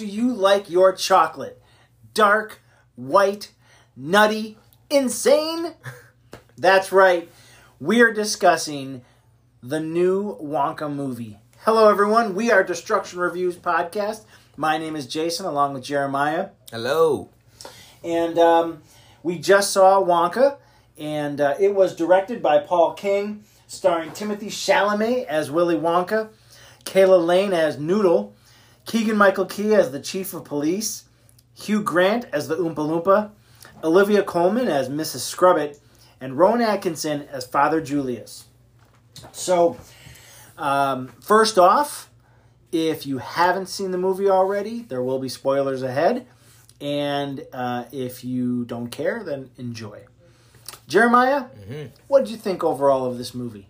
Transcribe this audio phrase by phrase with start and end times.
[0.00, 1.60] do you like your chocolate?
[2.14, 2.62] Dark,
[2.96, 3.52] white,
[3.94, 4.56] nutty,
[4.88, 5.74] insane?
[6.56, 7.30] That's right.
[7.78, 9.02] We are discussing
[9.62, 11.38] the new Wonka movie.
[11.66, 12.34] Hello, everyone.
[12.34, 14.22] We are Destruction Reviews Podcast.
[14.56, 16.48] My name is Jason, along with Jeremiah.
[16.70, 17.28] Hello.
[18.02, 18.82] And um,
[19.22, 20.56] we just saw Wonka,
[20.96, 26.30] and uh, it was directed by Paul King, starring Timothée Chalamet as Willy Wonka,
[26.86, 28.34] Calah Lane as Noodle,
[28.90, 31.04] Keegan Michael Key as the Chief of Police,
[31.54, 33.30] Hugh Grant as the Oompa Loompa,
[33.84, 35.20] Olivia Colman as Mrs.
[35.20, 35.78] Scrubitt,
[36.20, 38.46] and Rowan Atkinson as Father Julius.
[39.30, 39.76] So,
[40.58, 42.10] um, first off,
[42.72, 46.26] if you haven't seen the movie already, there will be spoilers ahead.
[46.80, 50.00] And uh, if you don't care, then enjoy.
[50.88, 51.44] Jeremiah,
[52.08, 53.68] what did you think overall of this movie?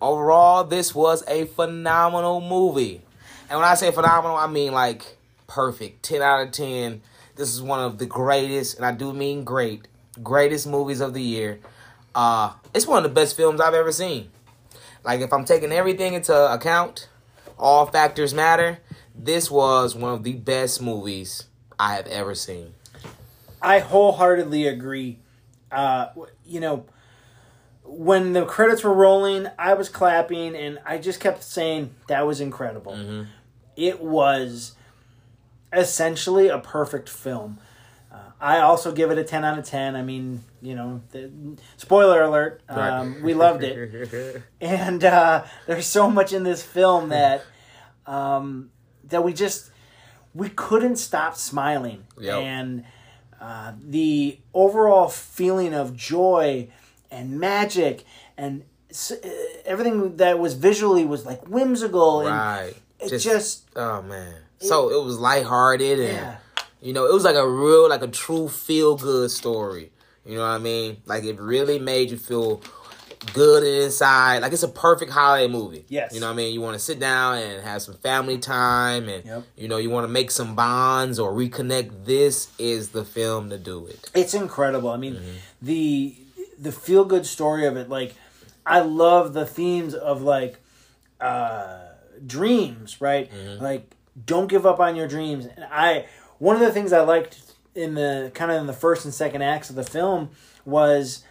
[0.00, 3.02] Overall, this was a phenomenal movie.
[3.48, 6.02] And when I say phenomenal, I mean like perfect.
[6.02, 7.02] 10 out of 10.
[7.36, 9.88] This is one of the greatest, and I do mean great,
[10.22, 11.60] greatest movies of the year.
[12.14, 14.28] Uh, it's one of the best films I've ever seen.
[15.02, 17.08] Like, if I'm taking everything into account,
[17.58, 18.78] all factors matter,
[19.14, 21.44] this was one of the best movies
[21.78, 22.74] I have ever seen.
[23.60, 25.18] I wholeheartedly agree.
[25.70, 26.08] Uh,
[26.44, 26.84] you know,
[27.92, 32.40] when the credits were rolling, I was clapping and I just kept saying that was
[32.40, 33.26] incredible.
[33.76, 34.74] It was
[35.72, 37.58] essentially a perfect film.
[38.10, 39.94] Uh, I also give it a 10 out of 10.
[39.96, 41.30] I mean, you know, the,
[41.76, 44.42] spoiler alert, um, we loved it.
[44.60, 47.44] And uh, there's so much in this film that
[48.06, 48.70] um,
[49.04, 49.70] that we just
[50.34, 52.04] we couldn't stop smiling.
[52.18, 52.42] Yep.
[52.42, 52.84] And
[53.40, 56.68] uh, the overall feeling of joy
[57.12, 58.04] and magic
[58.36, 58.64] and
[59.12, 59.16] uh,
[59.64, 62.74] everything that was visually was like whimsical and Right.
[63.00, 64.34] it just, oh man.
[64.60, 66.36] So it was lighthearted and Yeah.
[66.80, 69.92] you know, it was like a real like a true feel good story.
[70.26, 70.98] You know what I mean?
[71.06, 72.60] Like it really made you feel
[73.34, 74.38] good inside.
[74.42, 75.84] Like it's a perfect holiday movie.
[75.88, 76.12] Yes.
[76.12, 76.54] You know what I mean?
[76.54, 79.42] You want to sit down and have some family time and Yep.
[79.56, 82.04] you know, you want to make some bonds or reconnect.
[82.04, 84.10] This is the film to do it.
[84.14, 84.90] it's incredible.
[84.90, 85.36] I mean, Mm-hmm.
[85.62, 86.16] the
[86.62, 87.88] the feel good story of it.
[87.88, 88.14] Like,
[88.64, 90.60] I love the themes of like
[91.20, 91.80] uh,
[92.24, 93.30] dreams, right?
[93.30, 93.62] Mm-hmm.
[93.62, 93.90] Like,
[94.24, 95.46] don't give up on your dreams.
[95.46, 96.06] And I
[96.38, 97.40] one of the things I liked
[97.74, 100.30] in the kind of in the first and second acts of the film
[100.64, 101.24] was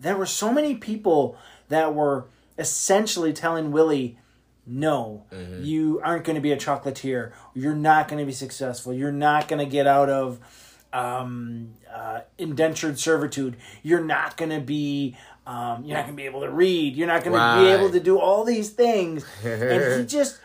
[0.00, 2.26] there were so many people that were
[2.58, 4.18] essentially telling Willy.
[4.66, 5.24] No,
[5.62, 7.32] you aren't going to be a chocolatier.
[7.52, 8.94] You're not going to be successful.
[8.94, 10.40] You're not going to get out of
[10.90, 13.56] um, uh, indentured servitude.
[13.82, 15.16] You're not going to be.
[15.46, 16.96] Um, you're not going to be able to read.
[16.96, 19.24] You're not going to be able to do all these things.
[19.44, 20.40] and he just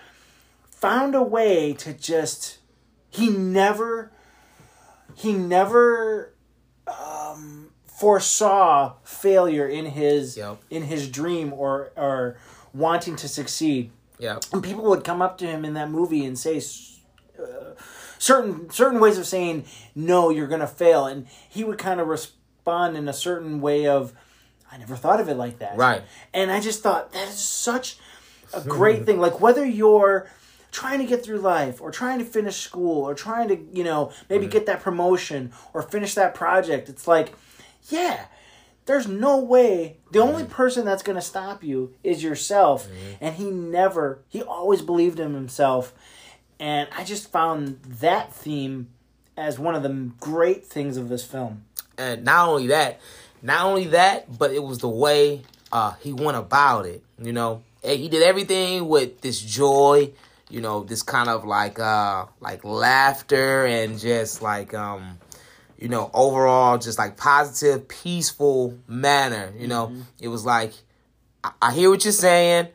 [0.70, 2.58] found a way to just.
[3.10, 4.12] He never.
[5.16, 6.34] He never
[6.88, 10.58] um, foresaw failure in his Yep.
[10.70, 12.38] in his dream or or
[12.74, 14.40] wanting to succeed Yeah.
[14.54, 16.58] and people would come up to him in that movie and say
[17.38, 17.74] uh,
[18.20, 19.66] certain certain ways of saying
[19.96, 21.08] no you're gonna fail.
[21.08, 24.14] And he would kind of respond in a certain way of
[24.72, 25.76] i never thought of it like that.
[25.76, 26.04] Right.
[26.32, 27.98] and i just thought that is such
[28.54, 29.20] a great thing.
[29.20, 30.30] Like whether you're
[30.72, 34.12] trying to get through life or trying to finish school or trying to you know
[34.30, 37.34] maybe get that promotion or finish that project it's like
[37.90, 38.26] yeah
[38.90, 39.98] there's no way.
[40.12, 42.88] The only person that's going to stop you is yourself.
[43.22, 45.94] And he never he always believed in himself
[46.60, 48.90] and i just found that theme
[49.38, 51.64] as one of the great things of this film
[51.98, 53.02] and not only that,
[53.42, 57.04] not only that, but it was the way uh, he went about it.
[57.22, 60.12] You know, Eh, he did everything with this joy.
[60.50, 65.20] You know, this kind of like uh, like laughter and just like um,
[65.78, 69.54] you know, overall just like positive, peaceful manner.
[69.58, 70.74] You know, it was like
[71.44, 72.70] I, I hear what you're saying.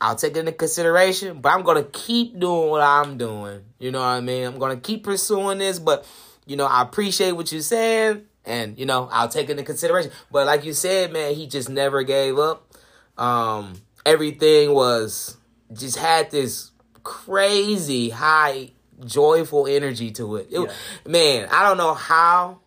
[0.00, 3.62] I'll take it into consideration, but I'm gonna keep doing what I'm doing.
[3.78, 4.44] You know what I mean?
[4.44, 6.06] I'm gonna keep pursuing this, but
[6.46, 10.10] you know, I appreciate what you're saying, and you know, I'll take it into consideration.
[10.30, 12.74] But like you said, man, he just never gave up.
[13.16, 13.74] Um,
[14.04, 15.36] everything was
[15.72, 16.70] just had this
[17.02, 18.72] crazy high,
[19.06, 20.48] joyful energy to it.
[20.50, 20.60] It-
[21.06, 22.60] Man, I don't know how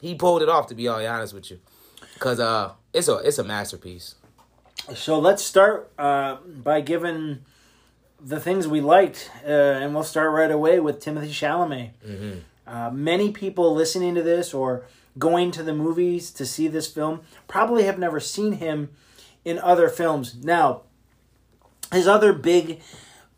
[0.00, 0.66] he pulled it off.
[0.68, 1.60] To be all honest with you,
[2.14, 4.16] because uh, it's a it's a masterpiece.
[4.92, 7.44] So let's start uh, by giving
[8.20, 11.92] the things we liked, uh, and we'll start right away with Timothée Chalamet.
[12.66, 14.84] Uh, many people listening to this or
[15.18, 18.90] going to the movies to see this film probably have never seen him
[19.44, 20.36] in other films.
[20.42, 20.82] Now,
[21.92, 22.80] his other big,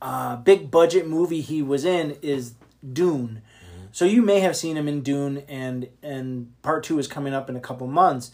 [0.02, 2.54] uh, big budget movie he was in is
[2.92, 3.42] Dune.
[3.92, 7.48] So you may have seen him in Dune, and and part two is coming up
[7.48, 8.32] in a couple months.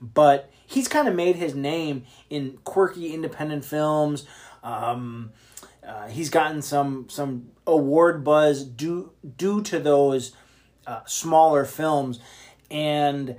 [0.00, 4.26] But he's kind of made his name in quirky independent films.
[4.62, 5.32] Um,
[5.86, 10.36] uh, he's gotten some some award buzz due due to those
[10.86, 12.20] uh, smaller films,
[12.70, 13.36] and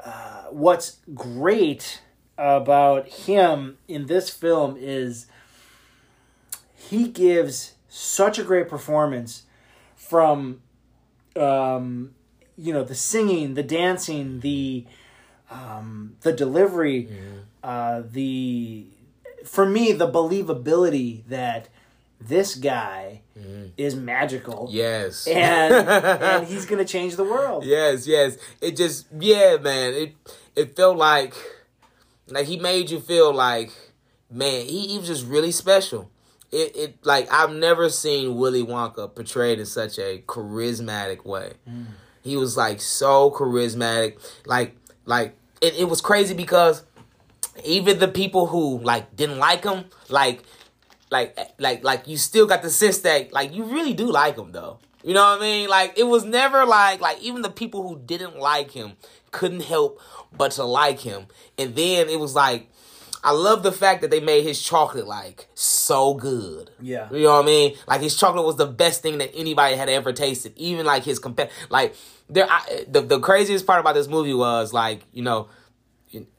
[0.00, 2.02] uh, what's great
[2.36, 5.26] about him in this film is
[6.74, 9.44] he gives such a great performance
[9.94, 10.60] from
[11.36, 12.12] um,
[12.56, 14.84] you know the singing the dancing the
[15.50, 17.08] um, the delivery
[17.62, 18.86] uh, the
[19.44, 21.68] for me the believability that
[22.20, 23.20] this guy
[23.76, 25.26] is magical Yes.
[25.26, 25.74] and
[26.22, 28.38] and he's gonna change the world Yes, yes.
[28.60, 29.92] It just yeah, man.
[29.94, 30.14] It
[30.56, 31.34] it felt like
[32.28, 33.70] like he made you feel like
[34.30, 36.10] man, he, he was just really special.
[36.52, 41.54] It it like I've never seen Willy Wonka portrayed in such a charismatic way.
[42.22, 44.16] He was like so charismatic.
[44.46, 44.76] Like
[45.06, 46.82] like it, it was crazy because
[47.64, 50.42] even the people who like didn't like him, like
[51.10, 54.52] like like like you still got the sense that like you really do like him
[54.52, 54.78] though.
[55.02, 55.68] You know what I mean?
[55.68, 58.92] Like it was never like like even the people who didn't like him
[59.30, 60.00] couldn't help
[60.36, 61.26] but to like him.
[61.58, 62.70] And then it was like
[63.22, 66.70] I love the fact that they made his chocolate like so good.
[66.80, 67.08] Yeah.
[67.10, 67.76] You know what I mean?
[67.86, 70.52] Like his chocolate was the best thing that anybody had ever tasted.
[70.56, 71.94] Even like his compet like
[72.28, 75.48] there I, the the craziest part about this movie was like, you know,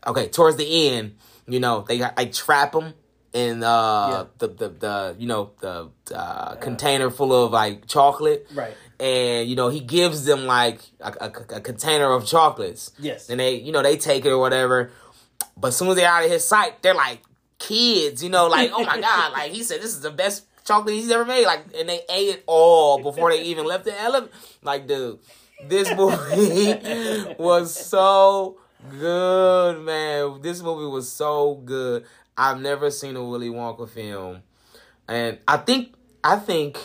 [0.08, 1.16] okay, towards the end,
[1.48, 2.94] you know, they like trap them
[3.34, 4.24] in uh Yeah.
[4.40, 8.74] the, the the you know the uh, container full of like chocolate Right.
[9.00, 13.30] and you know he gives them like a, a, a container of chocolates Yes.
[13.30, 14.90] and they you know they take it or whatever
[15.58, 17.20] but as soon as they're out of his sight they're like
[17.60, 20.94] kids you know like oh my god like he said this is the best chocolate
[20.96, 24.32] he's ever made like and they ate it all before they even left the elevator
[24.62, 25.20] like dude
[25.63, 28.57] this movie was so
[29.00, 30.42] good man.
[30.42, 32.06] This movie was so good.
[32.38, 34.44] I've never seen a willy wonka film.
[35.07, 35.94] And i think
[36.24, 36.80] i think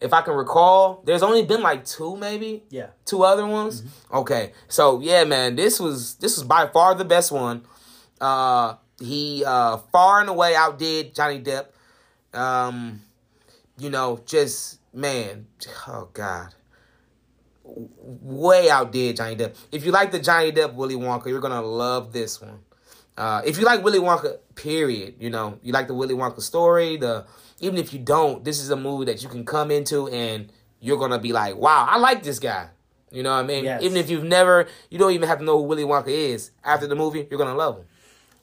[0.00, 2.64] if i can recall there's only been like two maybe?
[2.70, 2.88] Yeah.
[3.04, 3.84] Two other ones?
[4.12, 4.52] Okay.
[4.68, 7.64] So yeah man this was this was by far the best one.
[8.20, 11.66] Uh he uh far and away outdid johnny depp.
[12.34, 13.00] Um
[13.78, 15.46] you know just man
[15.88, 16.54] oh god
[17.74, 22.12] way outdid johnny depp if you like the johnny depp willy wonka you're gonna love
[22.12, 22.58] this one
[23.16, 26.96] uh, if you like Willy Wonka, period, you know, you like the Willy Wonka story,
[26.96, 27.26] the
[27.60, 30.96] even if you don't, this is a movie that you can come into and you're
[30.96, 32.68] gonna be like, wow, I like this guy.
[33.10, 33.64] You know what I mean?
[33.64, 33.82] Yes.
[33.82, 36.52] Even if you've never, you don't even have to know who Willy Wonka is.
[36.64, 37.84] After the movie, you're gonna love him.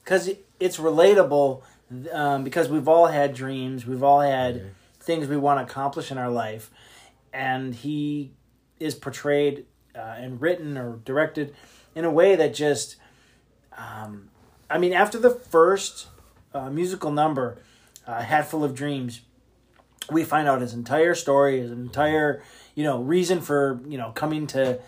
[0.03, 0.29] because
[0.59, 1.63] it's relatable
[2.11, 6.17] um, because we've all had dreams we've all had things we want to accomplish in
[6.17, 6.69] our life
[7.33, 8.31] and he
[8.79, 9.65] is portrayed
[9.95, 11.53] uh, and written or directed
[11.95, 12.95] in a way that just
[13.77, 14.29] um,
[14.69, 16.07] i mean after the first
[16.53, 17.57] uh, musical number
[18.07, 19.21] uh, hat full of dreams
[20.11, 22.41] we find out his entire story his entire
[22.75, 24.79] you know reason for you know coming to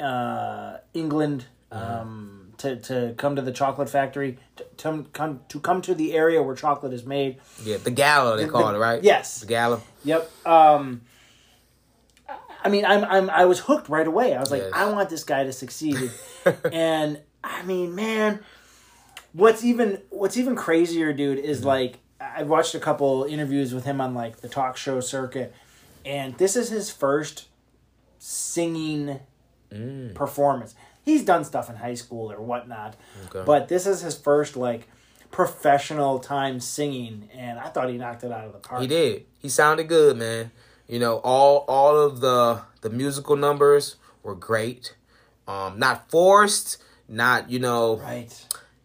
[0.00, 5.80] uh, england um, to, to come to the chocolate factory to, to come to come
[5.82, 8.78] to the area where chocolate is made Yeah, the gala they The- call the- it,
[8.78, 9.02] right?
[9.04, 9.40] yes.
[9.40, 9.80] the gala.
[10.04, 10.46] Yep.
[10.46, 11.02] Um,
[12.68, 14.34] I mean, I'm, I'm I was hooked right away.
[14.34, 14.72] I was like, Yes.
[14.74, 16.10] I want this guy to succeed,
[16.72, 18.40] and I mean, man,
[19.32, 21.66] what's even what's even crazier, dude, is Mm-hmm.
[21.68, 25.54] like I've watched a couple interviews with him on like the talk show circuit,
[26.04, 27.46] and this is his first
[28.18, 29.20] singing
[29.72, 30.14] Mm.
[30.14, 30.74] performance.
[31.04, 32.96] He's done stuff in high school or whatnot,
[33.26, 33.44] Okay.
[33.44, 34.88] but this is his first like
[35.30, 38.80] professional time singing, and I thought he knocked it out of the park.
[38.80, 39.26] He did.
[39.38, 40.50] He sounded good, man.
[40.88, 44.94] You know, all all of the the musical numbers were great.
[45.46, 46.78] Um, not forced,
[47.08, 48.28] not you know, Right.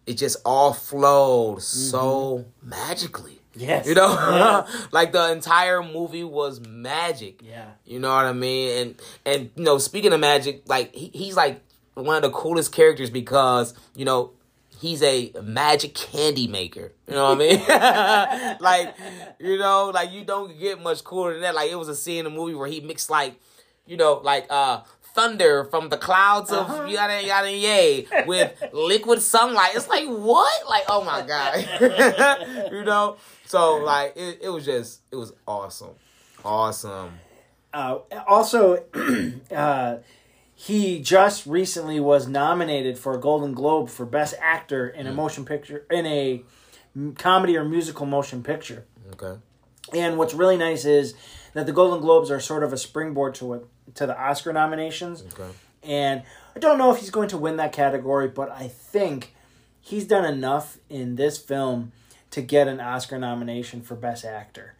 [0.05, 3.39] it just all flowed so magically.
[3.55, 3.85] Yes.
[3.87, 4.87] You know, Yes.
[4.91, 7.41] like the entire movie was magic.
[7.43, 7.65] Yeah.
[7.85, 8.77] You know what I mean?
[8.81, 11.61] And and you know, speaking of magic, like he, he's like
[11.93, 14.31] one of the coolest characters because you know
[14.83, 16.91] he's a magic candy maker.
[17.07, 18.57] You know what I mean?
[18.69, 18.95] like
[19.39, 21.55] you know, like you don't get much cooler than that.
[21.55, 23.33] Like it was a scene in the movie where he mixed like
[23.87, 24.81] you know like uh
[25.15, 26.85] thunder from the clouds of Uh-huh.
[26.85, 29.71] yada yada yay with liquid sunlight.
[29.75, 30.67] It's like what?
[30.69, 33.17] Like oh my god, you know.
[33.45, 35.95] So like it, it was just it was awesome,
[36.43, 37.11] awesome.
[37.73, 38.83] Uh, also,
[39.51, 39.97] uh,
[40.65, 45.43] he just recently was nominated for a Golden Globe for Best Actor in a motion
[45.43, 46.41] picture in a
[47.15, 48.85] comedy or musical motion picture.
[49.11, 49.41] Okay.
[49.93, 51.15] And what's really nice is
[51.53, 55.25] that the Golden Globes are sort of a springboard to what to the Oscar nominations.
[55.33, 55.51] Okay.
[55.83, 56.23] And
[56.55, 59.35] I don't know if he's going to win that category, but I think
[59.81, 61.91] he's done enough in this film
[62.31, 64.75] to get an Oscar nomination for Best Actor.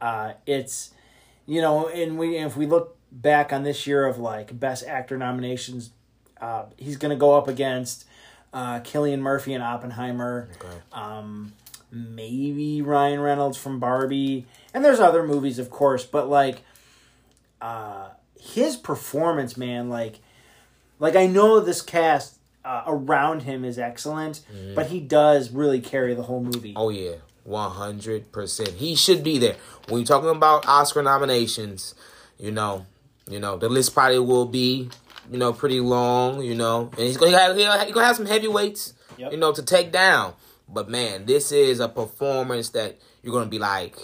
[0.00, 0.90] Uh, it's,
[1.46, 5.16] you know, and we if we look back on this year of like Best Actor
[5.16, 5.90] nominations,
[6.40, 8.04] uh, he's going to go up against
[8.52, 10.48] uh, Cillian Murphy and Oppenheimer.
[10.56, 10.76] Okay.
[10.92, 11.52] Um,
[11.90, 16.62] maybe Ryan Reynolds from Barbie, and there's other movies, of course, but like,
[17.62, 20.18] uh, his performance, man, like,
[20.98, 24.40] like I know this cast uh, around him is excellent,
[24.74, 26.72] but he does really carry the whole movie.
[26.76, 28.70] Oh yeah, one hundred percent.
[28.70, 29.56] He should be there.
[29.88, 31.94] When you're talking about Oscar nominations,
[32.38, 32.86] you know,
[33.28, 34.88] you know the list probably will be,
[35.30, 36.42] you know, pretty long.
[36.42, 39.32] You know, and he's gonna have, he's gonna have some heavyweights, Yep.
[39.32, 40.34] you know, to take down.
[40.68, 43.96] But man, this is a performance that you're gonna be like,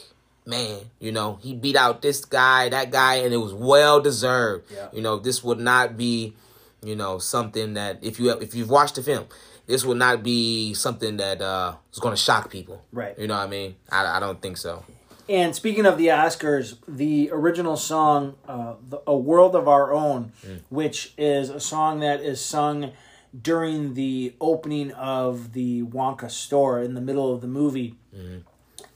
[0.46, 4.70] man, you know, he beat out this guy, that guy, and it was well deserved.
[4.72, 4.88] Yeah.
[4.92, 6.34] You know, this would not be,
[6.82, 9.26] you know, something that if you if you've watched the film,
[9.66, 12.82] this would not be something that uh is gonna shock people.
[12.92, 13.18] Right.
[13.18, 13.76] You know what I mean?
[13.90, 14.84] I, I don't think so.
[15.28, 20.32] And speaking of the Oscars, the original song, uh, the, "A World of Our Own,"
[20.68, 22.92] which is a song that is sung
[23.40, 27.94] during the opening of the Wonka store in the middle of the movie,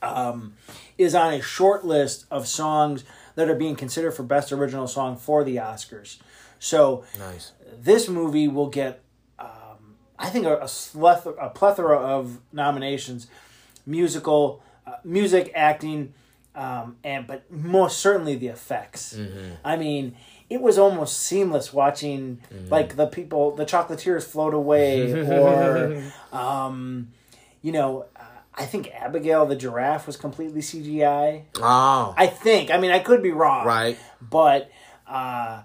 [0.02, 0.54] um,
[0.98, 3.04] is on a short list of songs
[3.36, 6.18] that are being considered for best original song for the Oscars.
[6.58, 7.52] So Nice.
[7.80, 9.02] this movie will get,
[9.38, 13.28] um, I think, a, a, sleth- a plethora of nominations,
[13.86, 16.12] musical, uh, music, acting,
[16.54, 19.18] um, and but most certainly the effects.
[19.64, 20.16] I mean,
[20.50, 27.08] it was almost seamless watching like the people, the chocolatiers float away, or, um,
[27.62, 28.06] you know.
[28.16, 28.20] uh,
[28.56, 31.42] I think Abigail the giraffe was completely CGI.
[31.60, 32.70] Oh, I think.
[32.70, 33.98] I mean, I could be wrong right.
[34.20, 34.70] but
[35.08, 35.62] uh,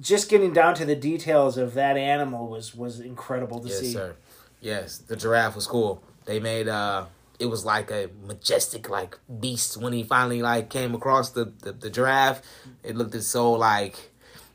[0.00, 3.92] just getting down to the details of that animal was was incredible to Yes, see.
[3.92, 4.16] sir.
[4.60, 6.02] Yes, the giraffe was cool.
[6.24, 7.04] They made uh
[7.38, 11.72] it was like a majestic like beast when he finally like came across the the,
[11.72, 12.42] the giraffe.
[12.82, 14.12] It looked so like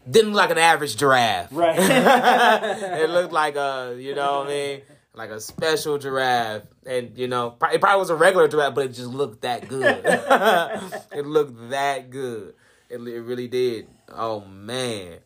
[0.09, 1.49] didn't look like an average giraffe.
[1.51, 1.75] Right.
[1.79, 4.81] it looked like a, you know what I mean?
[5.13, 6.63] Like a special giraffe.
[6.85, 10.01] And, you know, it probably was a regular giraffe, but it just looked that good.
[11.11, 12.53] it looked that good.
[12.89, 13.87] It, it really did.
[14.09, 15.17] Oh, man.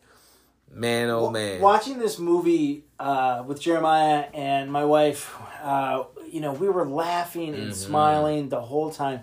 [0.74, 1.60] Man, oh, man.
[1.60, 7.52] Watching this movie uh, with Jeremiah and my wife, uh, you know, we were laughing
[7.52, 7.62] Mm-hmm.
[7.62, 9.20] and smiling the whole time.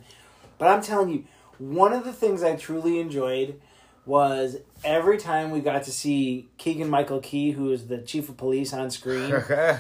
[0.58, 1.24] But I'm telling you,
[1.58, 3.60] one of the things I truly enjoyed
[4.06, 8.38] was every time we got to see Keegan Michael Key, who is the chief of
[8.38, 9.30] police on screen.
[9.30, 9.50] Like,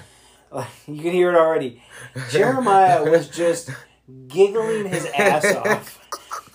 [0.87, 1.81] you can hear it already.
[2.31, 3.69] Jeremiah was just
[4.27, 5.99] giggling his ass off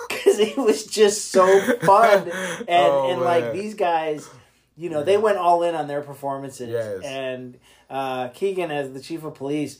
[0.08, 1.46] because it was just so
[1.78, 4.28] fun, and Oh, and like these guys,
[4.76, 7.02] you know, they went all in on their performances, Yes.
[7.04, 9.78] and uh, Keegan as the chief of police.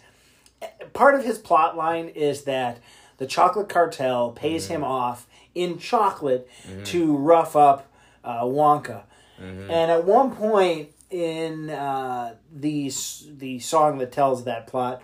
[0.93, 2.79] Part of his plot line is that
[3.19, 4.75] the chocolate cartel pays Mm-hmm.
[4.75, 6.49] him off in chocolate
[6.85, 7.91] to rough up
[8.25, 9.03] uh, Wonka.
[9.41, 9.71] Mm-hmm.
[9.71, 12.91] And at one point in uh, the
[13.37, 15.03] the song that tells that plot,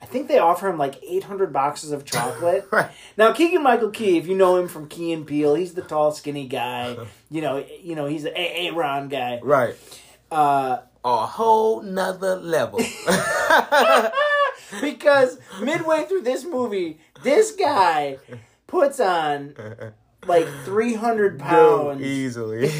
[0.00, 2.66] I think they offer him like eight hundred boxes of chocolate.
[2.72, 2.90] Right.
[3.16, 6.10] Now, Keegan Michael Key, if you know him from Key and Peele, he's the tall,
[6.12, 6.96] skinny guy.
[7.30, 9.40] You know, you know he's the A Ron guy.
[9.42, 9.74] right.
[10.30, 12.78] Uh, A whole nother level.
[14.80, 18.18] because midway through this movie, this guy
[18.66, 19.54] puts on
[20.26, 22.70] like three hundred pounds, easily.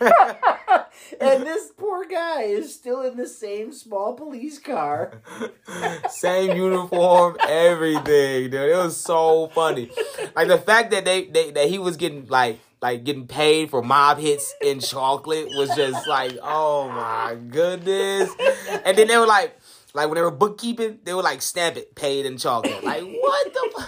[1.20, 5.20] and this poor guy is still in the same small police car.
[6.10, 8.54] Same uniform, everything, dude.
[8.54, 9.90] It was so funny.
[10.36, 13.82] Like the fact that they, they that he was getting like like getting paid for
[13.82, 18.30] mob hits in chocolate was just like, oh my goodness.
[18.84, 19.57] And then they were like,
[19.98, 22.84] like when they were bookkeeping, they would like stamp it paid in chocolate.
[22.84, 23.70] Like what the.
[23.74, 23.84] fu-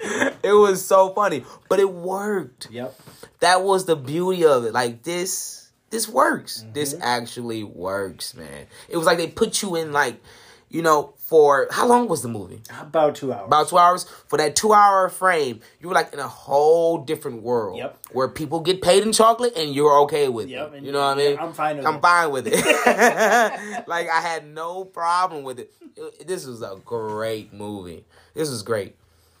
[0.42, 2.94] it was so funny, but it worked Yep.
[3.40, 4.72] that was the beauty of it.
[4.72, 6.64] Like this, this works.
[6.72, 7.02] This mm-hmm.
[7.04, 8.66] actually works, man.
[8.88, 10.20] It was like they put you in like,
[10.68, 12.60] you know, for how long was the movie?
[12.80, 13.46] About two hours.
[13.46, 14.04] About two hours.
[14.28, 17.78] For that two hour frame, you were like in a whole different world.
[17.78, 17.98] Yep.
[18.12, 20.82] Where people get paid in chocolate and you're okay with Yep, it.
[20.82, 21.38] You know what I mean?
[21.38, 22.02] I'm fine with I'm it.
[22.02, 22.54] fine with it.
[23.88, 25.72] like I had no problem with it.
[25.96, 28.04] It- This was a great movie.
[28.34, 28.94] This was great.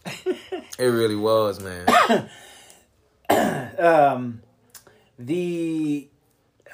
[0.06, 2.28] it really was, man.
[3.78, 4.40] um,
[5.18, 6.08] the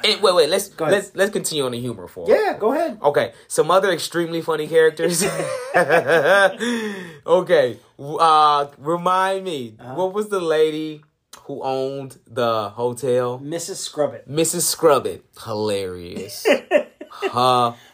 [0.05, 0.49] And wait, wait.
[0.49, 2.27] Let's let's let's continue on the humor for.
[2.29, 2.99] yeah, go ahead.
[3.03, 5.23] Okay, some other extremely funny characters.
[7.27, 9.95] okay, Uh, remind me, Uh-huh.
[9.95, 11.03] what was the lady
[11.45, 13.39] who owned the hotel?
[13.43, 13.77] Mrs.
[13.77, 14.27] Scrubitt.
[14.29, 14.63] Mrs.
[14.63, 15.23] Scrubitt.
[15.45, 16.47] Hilarious.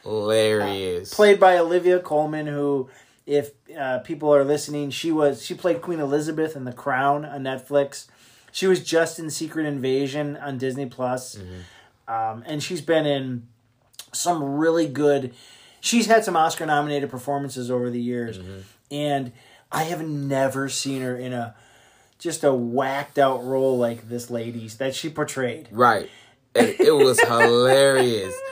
[0.04, 1.12] Hilarious.
[1.14, 2.88] played by Olivia Colman, who,
[3.26, 7.42] if uh, people are listening, she was she played Queen Elizabeth in The Crown on
[7.42, 8.06] Netflix.
[8.52, 11.38] She was just in Secret Invasion on Disney Plus,
[12.08, 13.46] um, and she's been in
[14.12, 15.34] some really good.
[15.80, 18.38] She's had some Oscar nominated performances over the years,
[18.90, 19.32] and
[19.70, 21.54] I have never seen her in a
[22.18, 25.68] just a whacked out role like this lady's that she portrayed.
[25.70, 26.08] Right.
[26.54, 28.34] It, it was hilarious.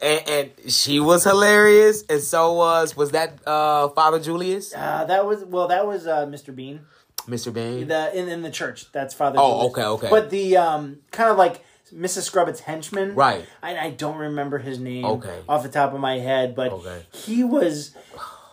[0.00, 5.24] And, and she was hilarious, and so was was that uh, Father Julius, Uh, that
[5.24, 6.52] was well, that was uh, Mr.
[6.52, 6.80] Bean.
[7.28, 7.52] Mr.
[7.54, 7.86] Bain.
[7.86, 8.90] the in, in the church.
[8.90, 9.36] That's Father.
[9.36, 9.54] Julius.
[9.54, 9.78] Oh, Julius.
[9.78, 10.08] okay, okay.
[10.10, 11.62] But the um kind of like
[11.94, 12.22] Mrs.
[12.22, 13.44] Scrubitt's henchman, Right.
[13.62, 15.40] I, I don't remember his name, Okay.
[15.48, 17.02] off the top of my head, but Okay.
[17.12, 17.94] he was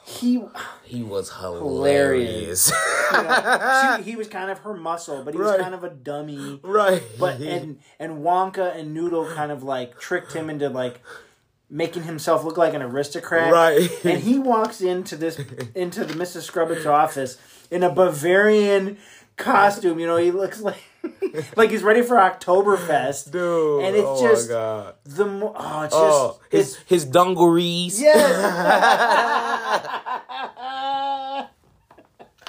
[0.05, 0.43] he.
[0.83, 2.71] he was hilarious.
[3.13, 5.89] You know, she, he was kind of her muscle, but he was kind of a
[5.89, 6.59] dummy.
[6.63, 7.03] right.
[7.19, 11.01] But and and Wonka and Noodle kind of like tricked him into like
[11.69, 13.53] making himself look like an aristocrat.
[13.53, 13.89] Right.
[14.03, 15.39] And he walks into this
[15.75, 16.41] into the Mrs.
[16.41, 17.37] Scrubbit's office
[17.69, 18.97] in a Bavarian
[19.37, 19.99] costume.
[19.99, 20.81] You know, he looks like
[21.55, 23.31] like he's ready for Oktoberfest.
[23.31, 23.83] Dude.
[23.83, 24.95] And it's oh just my god.
[25.05, 27.99] the mo- oh, it's Oh, just his his dungarees.
[28.01, 28.25] yes.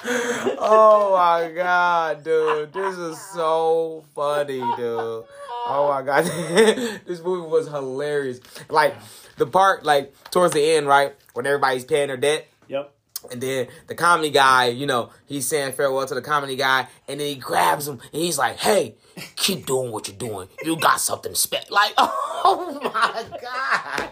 [0.03, 2.73] Oh my god, dude.
[2.73, 5.23] This is so funny, dude.
[5.67, 6.23] Oh my god.
[7.05, 8.39] this movie was hilarious.
[8.69, 8.95] Like
[9.37, 11.13] the part like towards the end, right?
[11.33, 12.47] When everybody's paying their debt.
[12.67, 12.93] yep.
[13.29, 17.19] And then the comedy guy, you know, he's saying farewell to the comedy guy, and
[17.19, 18.95] then he grabs him and he's like, "Hey,
[19.35, 20.47] keep doing what you're doing.
[20.63, 24.11] You got something special." Like, oh my god,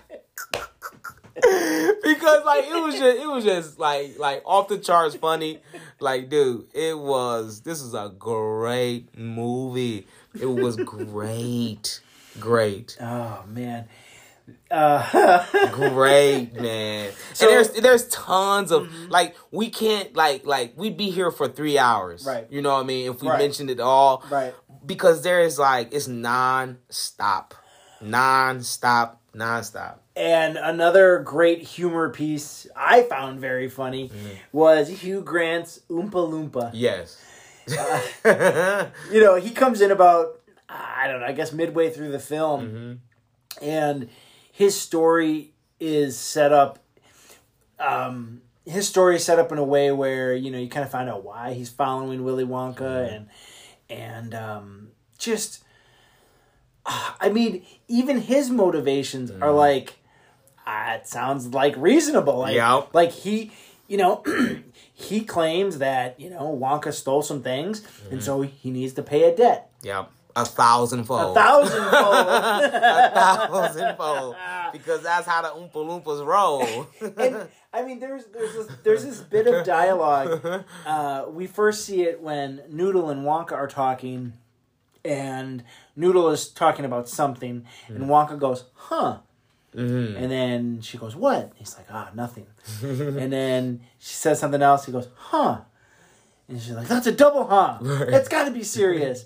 [2.03, 5.59] because like it was just, it was just like, like off the charts funny.
[5.99, 7.61] Like, dude, it was.
[7.61, 10.07] This is a great movie.
[10.39, 12.01] It was great,
[12.39, 12.97] great.
[13.01, 13.87] Oh man.
[14.71, 17.57] Uh, great man So- Mm-hmm.
[17.57, 21.77] and there's there's tons of like we can't like like we'd be here for three
[21.77, 22.45] hours Right.
[22.49, 23.39] you know what i mean if we Right.
[23.39, 24.53] mentioned it all right.
[24.85, 27.53] because there is like it's non-stop
[28.01, 34.35] non-stop non-stop And another great humor piece I found very funny Mm-hmm.
[34.51, 36.71] was Hugh Grant's Oompa Loompa.
[36.73, 37.17] yes
[39.11, 42.59] You know, he comes in about, I don't know, I guess midway through the film,
[42.67, 43.63] Mm-hmm.
[43.63, 44.09] and
[44.59, 46.79] his story is set up.
[47.79, 50.91] Um, his story is set up in a way where you know you kind of
[50.91, 53.13] find out why he's following Willy Wonka Mm-hmm.
[53.15, 53.27] and
[53.89, 55.63] and um, just
[56.85, 59.97] I mean even his motivations are like
[60.67, 62.81] ah, it sounds like reasonable like Mm-hmm.
[62.83, 62.93] Yep.
[62.93, 63.51] like he
[63.87, 64.23] you know
[64.93, 68.13] he claims that you know Wonka stole some things Mm-hmm.
[68.13, 72.27] and so he needs to pay a debt yep a thousand a fold thousand fold
[72.27, 74.35] a thousand fold
[74.71, 79.19] because that's how the oompa loompas roll and I mean, there's there's this, there's this
[79.21, 80.63] bit of dialogue.
[80.87, 84.33] Uh, we first see it when Noodle and Wonka are talking,
[85.05, 85.63] and
[85.95, 89.19] Noodle is talking about something, and Wonka goes, "Huh,"
[89.75, 90.17] Mhm.
[90.17, 92.47] and then she goes, "What?" He's like, "Ah, nothing,"
[92.81, 94.85] and then she says something else.
[94.85, 95.59] He goes, "Huh,"
[96.47, 97.77] and she's like, "That's a double huh.
[97.83, 99.25] It's got to be serious."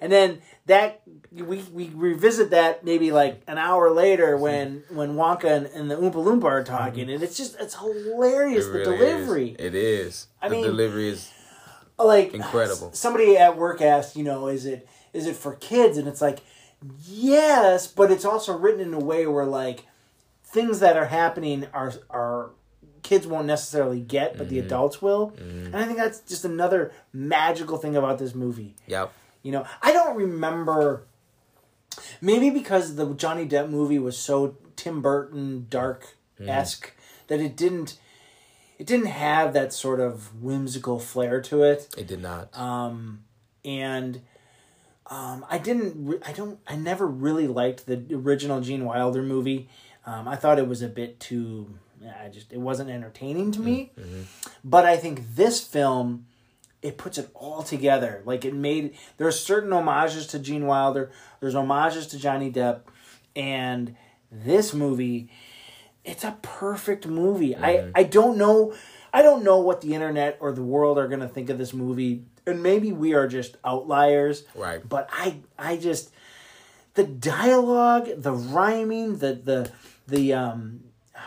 [0.00, 5.44] And then that we we revisit that maybe like an hour later when when Wonka
[5.44, 7.14] and, and the Oompa Loompa are talking, mm-hmm.
[7.14, 9.48] and it's just it's hilarious It the really delivery.
[9.50, 9.56] is.
[9.66, 11.30] it is I the mean- delivery is
[11.98, 12.92] uh, Like Incredible.
[12.92, 15.98] Somebody at work asked, you know, is it is it for kids?
[15.98, 16.40] And it's like,
[17.06, 19.86] yes, but it's also written in a way where like
[20.44, 22.50] things that are happening are are
[23.02, 24.66] kids won't necessarily get, but the Mm-hmm.
[24.66, 25.30] adults will.
[25.30, 25.66] Mm-hmm.
[25.66, 28.76] And I think that's just another magical thing about this movie.
[28.86, 31.04] yep You know, I don't remember.
[32.20, 36.92] Maybe because the Johnny Depp movie was so Tim Burton dark esque
[37.28, 37.98] that it didn't.
[38.78, 43.24] It didn't have that sort of whimsical flair to it, it did not um,
[43.62, 44.22] and
[45.06, 46.06] um, I didn't.
[46.06, 46.58] Re- I don't.
[46.66, 49.68] I never really liked the original Gene Wilder movie.
[50.06, 51.74] Um, I thought it was a bit too.
[52.22, 53.90] I just it wasn't entertaining to me.
[54.64, 56.26] But I think this film
[56.82, 58.22] it puts it all together.
[58.24, 62.80] Like it made there's certain homages to Gene Wilder, there's homages to Johnny Depp,
[63.36, 63.96] and
[64.30, 65.30] this movie,
[66.04, 67.56] it's a perfect movie.
[67.56, 68.74] I I don't know
[69.12, 72.24] I don't know what the internet or the world are gonna think of this movie,
[72.46, 74.44] and maybe we are just outliers.
[74.54, 74.86] Right.
[74.88, 76.10] But I I just
[76.94, 79.72] the dialogue, the rhyming, the the
[80.06, 80.80] the um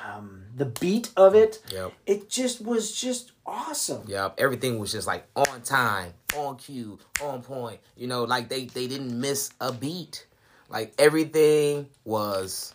[0.05, 1.61] um the beat of it.
[1.71, 1.93] Yep.
[2.05, 4.03] It just was just awesome.
[4.07, 7.79] Yep, everything was just like on time, on cue, on point.
[7.95, 10.25] You know, like they they didn't miss a beat.
[10.69, 12.73] Like everything was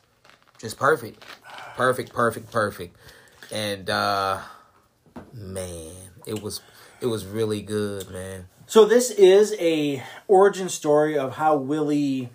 [0.59, 1.25] just perfect.
[1.77, 2.97] Perfect, perfect, perfect.
[3.53, 4.41] And uh
[5.33, 5.93] man,
[6.27, 6.61] it was
[7.01, 8.49] it was really good, man.
[8.67, 12.31] So this is a origin story of how Willy.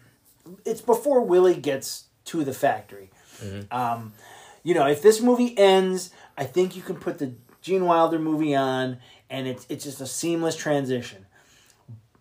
[0.65, 3.11] It's before Willy gets to the factory.
[3.71, 4.13] Um,
[4.63, 8.53] you know, if this movie ends, I think you can put the Gene Wilder movie
[8.53, 8.99] on,
[9.29, 11.25] and it's it's just a seamless transition.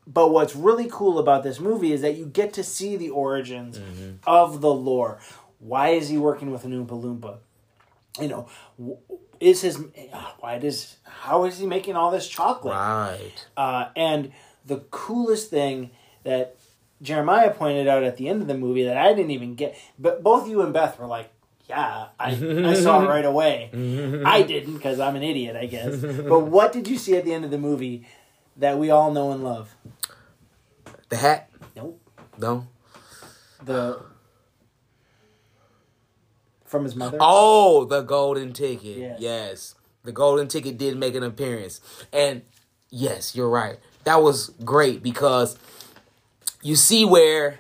[0.07, 3.81] But what's really cool about this movie is that you get to see the origins
[4.27, 5.21] of the lore.
[5.59, 7.39] Why is he working with an Oompa Loompa?
[8.21, 8.49] You know,
[9.41, 9.83] is his
[10.39, 12.75] why does how is he making all this chocolate?
[12.75, 13.47] Right.
[13.57, 14.33] Uh, and
[14.65, 15.91] the coolest thing
[16.25, 16.57] that
[17.01, 20.23] Jeremiah pointed out at the end of the movie that I didn't even get, but
[20.23, 21.33] both you and Beth were like,
[21.73, 22.31] "Yeah, I,
[22.71, 23.71] I saw it right away."
[24.25, 25.97] I didn't because I'm an idiot, I guess.
[25.97, 28.07] But what did you see at the end of the movie
[28.59, 29.75] that we all know and love?
[31.09, 31.51] The hat?
[31.75, 31.99] Nope.
[32.39, 32.67] No.
[33.65, 34.03] The
[36.65, 37.19] from his mother.
[37.21, 38.97] Oh, the golden ticket.
[38.99, 39.17] Yes.
[39.21, 39.75] Yes.
[40.05, 41.81] The golden ticket did make an appearance.
[42.13, 42.43] And
[42.91, 43.79] yes, you're right.
[44.05, 45.57] That was great because
[46.63, 47.59] you see where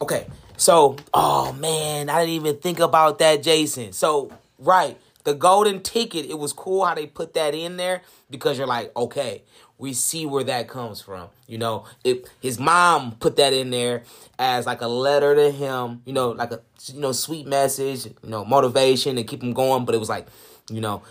[0.00, 0.26] okay,
[0.62, 3.92] so oh man, I didn't even think about that, Jason.
[3.92, 8.58] So right, the golden ticket, it was cool how they put that in there because
[8.58, 9.42] you're like, okay,
[9.76, 11.28] we see where that comes from.
[11.48, 14.04] You know, it his mom put that in there
[14.38, 18.14] as like a letter to him, you know, like a you know, sweet message, you
[18.22, 20.28] know, motivation to keep him going, but it was like,
[20.70, 21.02] you know,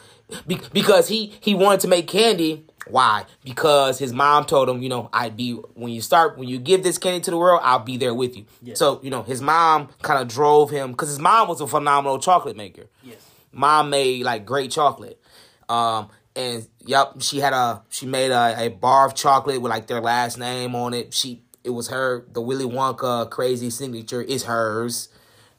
[0.48, 3.26] be, because he he wanted to make candy why?
[3.44, 6.84] Because his mom told him, you know, I'd be when you start when you give
[6.84, 8.46] this candy to the world, I'll be there with you.
[8.62, 8.80] Yes.
[8.80, 12.20] So you know, his mom kind of drove him because his mom was a phenomenal
[12.20, 12.88] chocolate maker.
[13.04, 13.18] Yes.
[13.52, 15.22] Mom made like great chocolate,
[15.70, 19.88] um, and yep, she had a she made a, a bar of chocolate with like
[19.88, 21.14] their last name on it.
[21.14, 25.10] She it was her the Willy Wonka crazy signature is hers.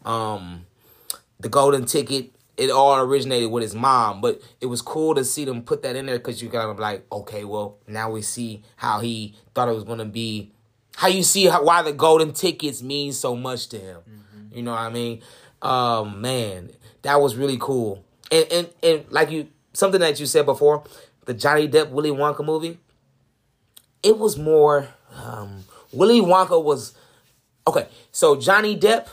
[0.05, 0.67] Um,
[1.39, 5.45] the golden ticket it all originated with his mom but it was cool to see
[5.45, 8.63] them put that in there because you kind of like okay well now we see
[8.77, 10.53] how he thought it was going to be.
[10.95, 14.01] How you see how, why the golden tickets mean so much to him.
[14.53, 15.23] You know what i mean?
[15.61, 16.71] Um man
[17.03, 18.05] that was really cool.
[18.31, 20.85] And and, and like you something that you said before
[21.25, 22.79] the johnny depp willy wonka movie
[24.03, 24.89] it was more
[25.25, 26.95] um willy wonka was
[27.67, 29.09] okay so johnny depp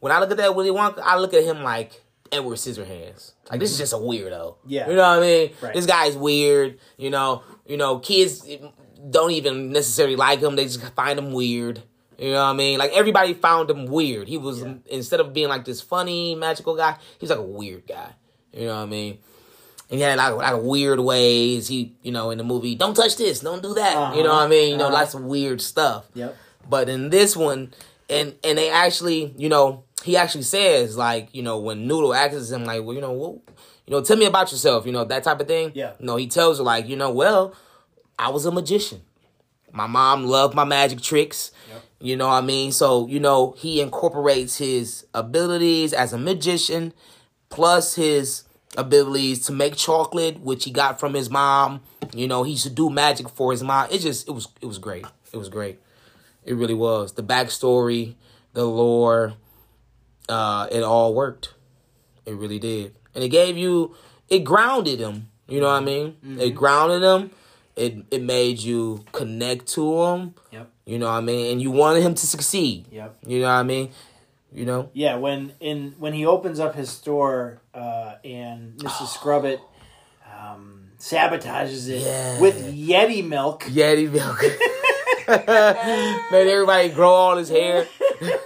[0.00, 2.03] when i look at that willy wonka i look at him like
[2.34, 4.88] edward scissorhands like this is just a weirdo Yeah.
[4.88, 5.74] you know what i mean Right.
[5.74, 8.46] this guy's weird you know you know kids
[9.10, 11.82] don't even necessarily like him they just find him weird
[12.18, 14.74] you know what i mean like everybody found him weird he was Yeah.
[14.86, 18.10] instead of being like this funny magical guy he's like a weird guy
[18.52, 19.18] you know what i mean
[19.90, 21.68] and he had like, like weird ways.
[21.68, 24.16] He, you know, in the movie, don't touch this, don't do that.
[24.16, 24.70] You know what I mean?
[24.70, 24.94] You know, Uh-huh.
[24.94, 26.06] lots of weird stuff.
[26.14, 26.34] Yep.
[26.68, 27.74] But in this one,
[28.08, 32.50] and and they actually, you know, he actually says like, you know, when Noodle asks
[32.50, 33.42] him like, well, you know, well,
[33.86, 35.72] you know, tell me about yourself, you know, that type of thing.
[35.74, 35.94] Yeah.
[35.98, 37.54] No, he tells her like, you know, well,
[38.18, 39.02] I was a magician.
[39.72, 41.50] My mom loved my magic tricks.
[41.70, 41.82] Yep.
[42.00, 42.70] You know what I mean?
[42.70, 46.92] So, you know, he incorporates his abilities as a magician
[47.48, 48.44] plus his
[48.76, 51.80] abilities to make chocolate, which he got from his mom.
[52.12, 53.88] You know, he used to do magic for his mom.
[53.90, 55.06] It just it was it was great.
[55.32, 55.80] It was great.
[56.44, 57.12] It really was.
[57.12, 58.14] The backstory,
[58.52, 59.34] the lore,
[60.28, 61.54] uh, it all worked.
[62.26, 62.94] It really did.
[63.14, 63.94] And it gave you
[64.28, 65.28] it grounded him.
[65.48, 66.16] You know what I mean?
[66.40, 67.30] It grounded him.
[67.76, 70.34] It it made you connect to him.
[70.52, 70.70] Yep.
[70.86, 71.52] You know what I mean?
[71.52, 72.86] And you wanted him to succeed.
[72.90, 73.18] Yep.
[73.26, 73.90] You know what I mean?
[74.52, 74.90] You know?
[74.92, 79.08] Yeah, when in when he opens up his store uh, and Mrs.
[79.18, 79.60] Scrubitt
[80.38, 82.40] um, sabotages it Yeah.
[82.40, 83.64] with Yeti milk.
[83.64, 84.40] Yeti milk.
[86.30, 87.86] Made everybody grow all his hair.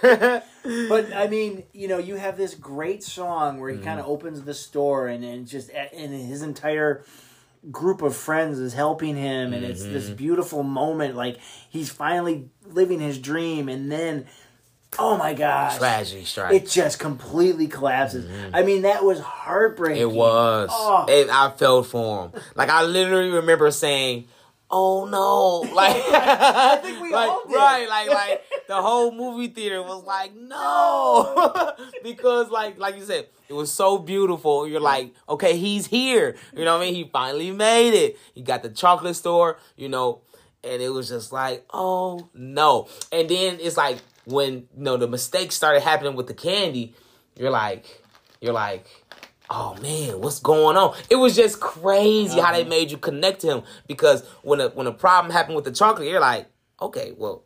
[0.89, 3.85] But I mean, you know, you have this great song where he mm-hmm.
[3.85, 7.05] kind of opens the store and and just and his entire
[7.71, 10.15] group of friends is helping him and it's this mm-hmm.
[10.15, 14.25] beautiful moment like he's finally living his dream and then
[14.97, 18.55] oh my gosh Tragedy it just completely collapses mm-hmm.
[18.55, 20.69] i mean that was heartbreaking It was.
[20.71, 21.07] Oh.
[21.09, 22.43] And I felt for him.
[22.55, 24.29] Like I literally remember saying,
[24.71, 27.57] "Oh no!" Like I think we like, all did.
[27.57, 33.27] Right, like like the whole movie theater was like, "No," because like like you said,
[33.49, 34.69] it was so beautiful.
[34.69, 36.37] You're like, okay, he's here.
[36.55, 36.95] You know what I mean?
[36.95, 38.19] He finally made it.
[38.35, 39.59] He got the chocolate store.
[39.77, 40.21] You know.
[40.65, 42.89] And it was just like, oh no.
[43.13, 46.95] And then it's like when you know the mistakes started happening with the candy,
[47.37, 48.03] you're like,
[48.41, 48.87] you're like,
[49.49, 50.97] oh man, what's going on?
[51.09, 52.71] It was just crazy how they uh-huh.
[52.71, 56.09] made you connect to him because when a when a problem happened with the chocolate,
[56.09, 56.49] you're like,
[56.83, 57.45] okay, well,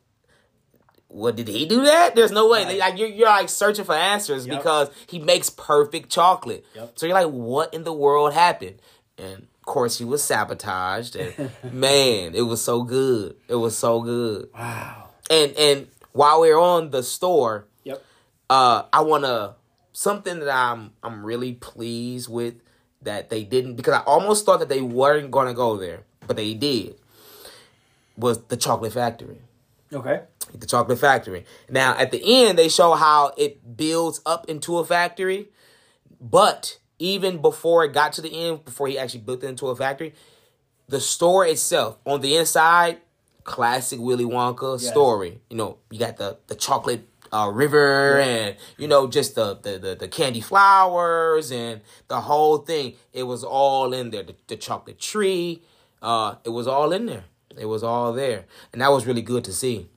[1.12, 2.14] what did he do that?
[2.14, 2.64] There's no way.
[2.64, 2.78] Right.
[2.78, 4.58] Like you're, you're like searching for answers Yep.
[4.58, 6.64] because he makes perfect chocolate.
[6.74, 6.92] Yep.
[6.98, 8.80] So you're like, what in the world happened?
[9.18, 11.14] And of course, he was sabotaged.
[11.16, 13.36] And man, it was so good.
[13.46, 14.48] It was so good.
[14.54, 15.10] Wow.
[15.30, 18.02] And and while we're on the store, Yep.
[18.50, 19.54] uh, I want to
[19.92, 22.54] something that I'm I'm really pleased with
[23.02, 26.36] that they didn't because I almost thought that they weren't going to go there, but
[26.36, 26.96] they did.
[28.16, 29.40] Was the chocolate factory?
[29.92, 30.20] Okay.
[30.58, 31.44] The chocolate factory.
[31.70, 35.48] Now at the end, they show how it builds up into a factory,
[36.20, 39.76] but even before it got to the end, before he actually built it into a
[39.76, 40.14] factory,
[40.88, 42.98] the store itself on the inside,
[43.44, 44.90] classic Willy Wonka Yes.
[44.90, 45.40] story.
[45.50, 49.78] You know, you got the the chocolate uh, river and you know just the, the
[49.78, 52.94] the the candy flowers and the whole thing.
[53.12, 54.22] It was all in there.
[54.22, 55.62] The, the chocolate tree,
[56.02, 57.24] uh, it was all in there.
[57.58, 59.88] It was all there, and that was really good to see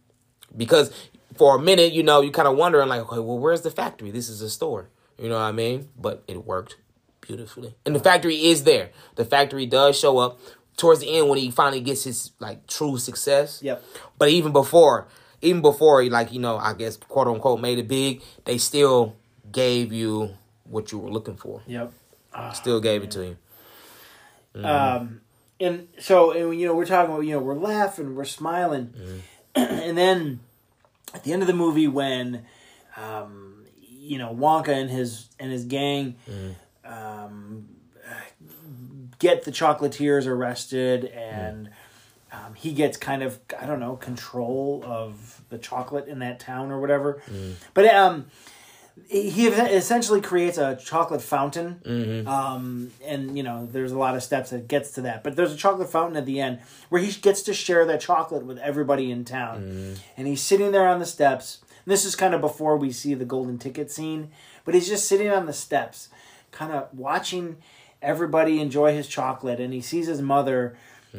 [0.56, 0.92] because
[1.36, 4.12] for a minute, you know, you kind of wondering like, okay, well, where's the factory?
[4.12, 4.90] This is a store.
[5.20, 5.90] You know what I mean?
[6.00, 6.78] But it worked
[7.22, 8.90] beautifully, and the factory is there.
[9.16, 10.40] The factory does show up
[10.78, 13.62] towards the end when he finally gets his like true success.
[13.64, 13.84] Yep.
[14.18, 15.08] But even before,
[15.42, 19.16] even before he like you know, I guess quote unquote made it big, they still
[19.52, 20.32] gave you
[20.66, 21.62] what you were looking for.
[21.68, 21.94] Yep.
[22.54, 23.38] Still gave it to you.
[24.64, 25.22] Um,
[25.60, 28.94] and so, and, you know, we're talking about, you know, we're laughing, we're smiling.
[29.56, 30.42] and then
[31.16, 32.46] at the end of the movie, when,
[32.98, 36.16] um, you know, Wonka and his, and his gang,
[36.86, 37.68] um,
[39.20, 41.70] get the chocolatiers arrested and,
[42.32, 46.70] um, he gets kind of, I don't know, control of the chocolate in that town
[46.72, 47.22] or whatever.
[47.74, 48.26] But, um,
[49.08, 51.80] he essentially creates a chocolate fountain
[52.28, 55.24] um, and you know there's a lot of steps that gets to that.
[55.24, 58.46] But there's a chocolate fountain at the end where he gets to share that chocolate
[58.46, 59.96] with everybody in town.
[60.18, 61.60] And he's sitting there on the steps.
[61.86, 64.32] This is kind of before we see the golden ticket scene
[64.66, 66.10] but he's just sitting on the steps
[66.52, 67.58] kind of watching
[68.02, 69.60] everybody enjoy his chocolate.
[69.60, 70.78] And he sees his mother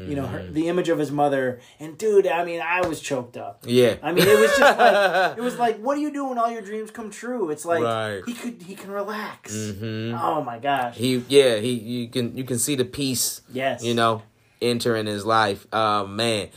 [0.09, 3.37] you know her, the image of his mother and dude i mean i was choked
[3.37, 3.97] up Yeah.
[4.03, 6.51] I mean, it was just like it was like, what do you do when all
[6.51, 7.51] your dreams come true?
[7.51, 8.23] It's like Right.
[8.27, 9.55] he could he can relax.
[9.55, 10.19] Mhm.
[10.21, 10.97] Oh my gosh!
[10.97, 14.23] He yeah, he you can you can see the peace yes, you know,
[14.61, 15.67] entering his life.
[15.73, 16.49] Uh man.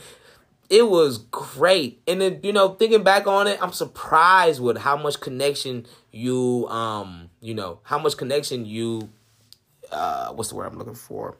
[0.68, 2.00] It was great.
[2.06, 6.68] And then, you know, thinking back on it, I'm surprised with how much connection you
[6.68, 9.08] um, you know, how much connection you
[9.90, 11.36] uh what's the word I'm looking for?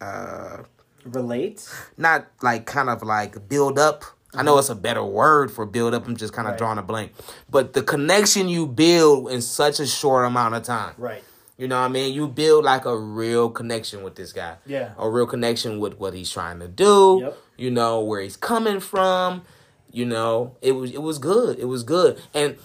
[0.00, 0.58] Uh
[1.04, 1.74] relates.
[1.96, 4.04] not like kind of like build up.
[4.34, 6.06] I know it's a better word for build up.
[6.06, 6.58] I'm just kind of Right.
[6.58, 7.12] drawing a blank.
[7.48, 10.94] But the connection you build in such a short amount of time.
[10.98, 11.24] Right.
[11.56, 12.12] You know what I mean?
[12.14, 14.56] You build like a real connection with this guy.
[14.66, 14.90] Yeah.
[14.98, 17.20] A real connection with what he's trying to do.
[17.22, 17.38] Yep.
[17.56, 19.42] You know, where he's coming from.
[19.90, 21.58] You know, it was it was good.
[21.58, 22.20] It was good.
[22.34, 22.58] And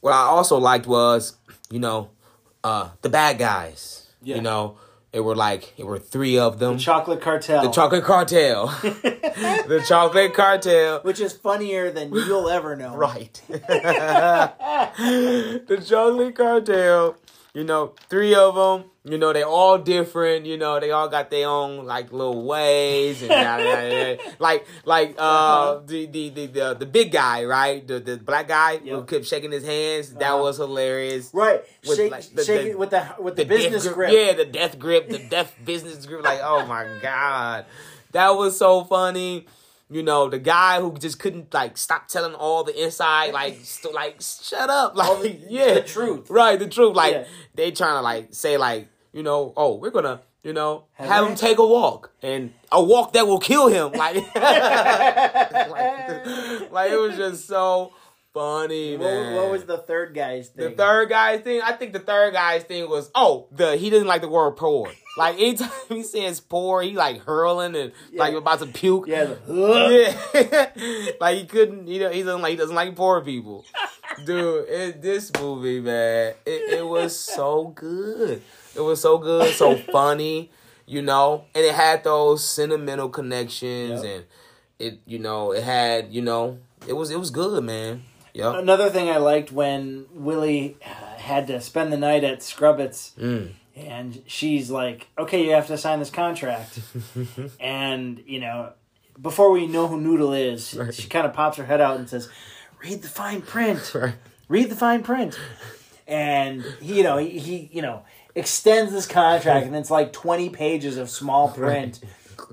[0.00, 1.36] what I also liked was,
[1.70, 2.10] you know,
[2.64, 4.08] uh the bad guys.
[4.22, 4.36] Yeah.
[4.36, 4.76] You know,
[5.16, 6.74] it were like it were three of them.
[6.74, 7.62] The chocolate cartel.
[7.62, 8.66] The chocolate cartel.
[8.82, 11.00] the chocolate cartel.
[11.00, 12.94] which is funnier than you'll ever know.
[12.94, 13.40] Right.
[13.48, 13.62] the
[15.88, 17.16] chocolate cartel.
[17.54, 18.90] You know, three of them.
[19.08, 20.46] You know, they all different.
[20.46, 24.18] You know, they all got their own like little ways and yada, yada, yada.
[24.40, 27.86] like like uh the, the the the the big guy, right?
[27.86, 30.12] The the black guy who kept shaking his hands.
[30.14, 30.42] That Uh-huh.
[30.42, 31.30] was hilarious.
[31.32, 31.62] Right.
[31.86, 34.10] With, shake, like, the- shake the- with the with the, death business grip.
[34.12, 36.24] Yeah, the death grip, the death business grip.
[36.24, 37.66] Like, oh my god,
[38.10, 39.46] that was so funny.
[39.88, 43.94] You know, the guy who just couldn't like stop telling all the inside, like, st-
[43.94, 46.28] like shut up, like, the- yeah, the truth.
[46.28, 46.58] right?
[46.58, 47.24] The truth, like Yeah.
[47.54, 51.26] they trying to like say like, you know, oh, we're gonna, you know, Have have
[51.26, 57.00] him take a walk and a walk that will kill him, like, like, like, it
[57.00, 57.92] was just so
[58.34, 59.34] funny, What, man.
[59.34, 60.70] what was the third guy's thing?
[60.70, 64.06] The third guy's thing, I think the third guy's thing was oh, the he doesn't
[64.06, 64.90] like the word poor.
[65.16, 68.38] Like anytime he says poor, he like hurling and like Yeah.
[68.38, 69.06] about to puke.
[69.06, 69.24] Yeah.
[69.24, 71.10] the- Yeah.
[71.20, 71.88] like he couldn't.
[71.88, 73.64] You know, he doesn't like he doesn't like poor people.
[74.24, 78.40] Dude, it, this movie, man, it, it was so good.
[78.76, 80.50] It was so good, so funny,
[80.86, 84.12] you know, and it had those sentimental connections, Yep.
[84.14, 84.24] and
[84.78, 88.02] it, you know, it had, you know, it was it was good, man.
[88.34, 88.54] Yep.
[88.56, 93.52] Another thing I liked when Willy had to spend the night at Scrubitts, Mm.
[93.74, 96.78] and she's like, "Okay, you have to sign this contract,"
[97.60, 98.72] and you know,
[99.20, 102.28] before we know who Noodle is, she kind of pops her head out and says,
[102.82, 103.90] "Read the fine print.
[103.94, 104.14] Right.
[104.48, 105.38] Read the fine print."
[106.08, 108.04] and he, you know he, he you know
[108.36, 112.00] extends this contract, and it's like twenty pages of small print,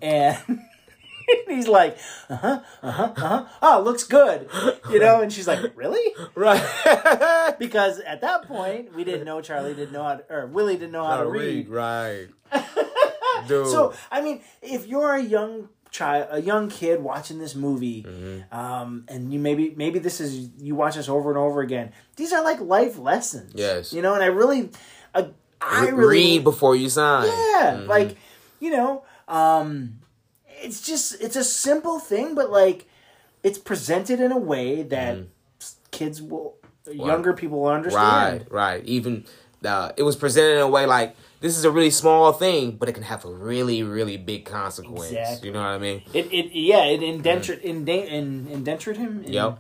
[0.02, 0.38] and.
[1.48, 1.98] he's like,
[2.30, 3.46] uh huh, uh huh, uh huh.
[3.62, 4.50] Oh, looks good,
[4.92, 5.22] you know.
[5.22, 6.14] And she's like, really?
[6.36, 7.56] Right.
[7.60, 10.92] Because at that point, we didn't know Charlie didn't know how, to, or Willy didn't
[10.92, 11.70] know how to read.
[11.70, 12.28] Right.
[13.48, 13.68] Dude.
[13.68, 18.54] So I mean, if you're a young child, a young kid watching this movie, Mm-hmm.
[18.58, 21.92] um, and you maybe maybe this is you watch this over and over again.
[22.18, 23.54] These are like life lessons.
[23.56, 23.94] Yes.
[23.94, 24.72] you know, and I really,
[25.16, 25.28] uh,
[25.66, 27.28] I really read before you sign.
[27.28, 27.88] yeah, Mhm.
[27.88, 28.18] like
[28.60, 30.00] you know, um,
[30.62, 32.88] it's just it's a simple thing, but like
[33.44, 35.18] it's presented in a way that
[35.92, 36.56] kids will,
[36.92, 38.46] younger people will understand.
[38.50, 38.86] Right, right.
[38.86, 39.26] Even
[39.66, 42.88] uh, it was presented in a way like this is a really small thing, but
[42.88, 45.12] it can have a really, really big consequence.
[45.12, 45.50] Exactly.
[45.50, 46.02] You know what I mean?
[46.14, 49.24] It, it yeah, it indentured in, indentured him.
[49.26, 49.60] In, Yep.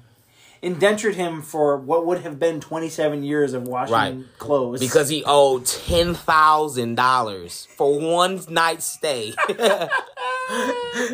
[0.63, 4.17] Indentured him for what would have been twenty seven years of washing Right.
[4.37, 9.33] clothes Because he owed ten thousand dollars for one night stay.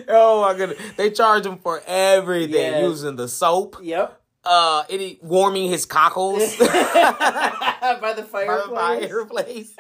[0.08, 0.80] oh my goodness!
[0.98, 2.82] They charge him for everything, Yeah.
[2.82, 4.22] using the soap, Yep.
[4.46, 9.10] uh, any warming his cockles By the by the fireplace.
[9.10, 9.76] fireplace.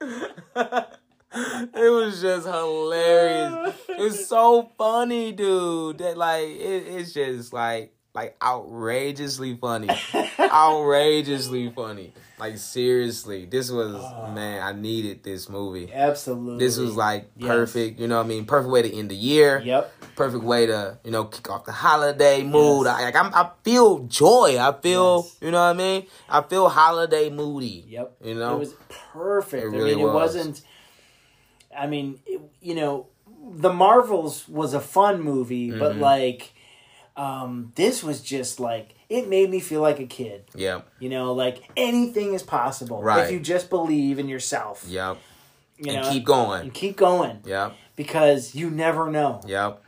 [1.34, 3.74] it was just hilarious.
[3.88, 5.98] It was so funny, dude.
[5.98, 9.88] That like it, it's just like like outrageously funny,
[10.38, 12.12] outrageously funny.
[12.38, 13.94] Like seriously, this was
[14.34, 14.62] man.
[14.62, 15.92] I needed this movie.
[15.92, 16.64] Absolutely.
[16.64, 17.48] This was like Yes.
[17.48, 18.00] perfect.
[18.00, 18.44] You know what I mean?
[18.44, 19.60] Perfect way to end the year.
[19.64, 19.92] Yep.
[20.16, 22.86] Perfect way to you know kick off the holiday mood.
[22.86, 22.96] Yes.
[22.96, 24.58] I, like I'm, I feel joy.
[24.58, 25.36] I feel Yes.
[25.40, 26.06] you know what I mean.
[26.28, 27.84] I feel holiday moody.
[27.88, 28.16] Yep.
[28.24, 28.56] You know?
[28.56, 28.74] it was
[29.12, 29.62] perfect.
[29.64, 30.14] It I really mean, it was.
[30.14, 30.62] wasn't.
[31.76, 33.06] I mean, it, you know,
[33.52, 36.00] the Marvels was a fun movie, but Mm-hmm.
[36.02, 36.52] like,
[37.16, 40.44] um, this was just like it made me feel like a kid.
[40.54, 40.88] Yep.
[40.98, 43.24] You know, like anything is possible Right.
[43.26, 44.84] if you just believe in yourself.
[44.88, 45.18] Yep.
[45.78, 46.62] You and know, keep going.
[46.62, 47.74] and keep going Yep.
[47.96, 49.40] because you never know.
[49.46, 49.82] Yep.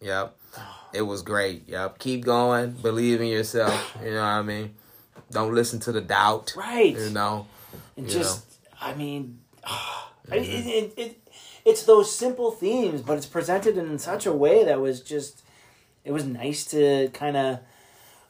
[0.00, 0.36] Yep.
[0.94, 1.66] It was great.
[1.68, 1.98] Yep.
[1.98, 2.72] Keep going.
[2.72, 3.96] Believe in yourself.
[4.04, 4.74] You know what I mean?
[5.30, 6.52] Don't listen to the doubt.
[6.56, 6.94] Right.
[6.96, 7.46] You know?
[7.96, 8.44] And you just,
[8.80, 11.28] I mean, I- it, it, it,
[11.64, 15.42] it's those simple themes, but it's presented in such a way that was just,
[16.04, 17.58] it was nice to kind of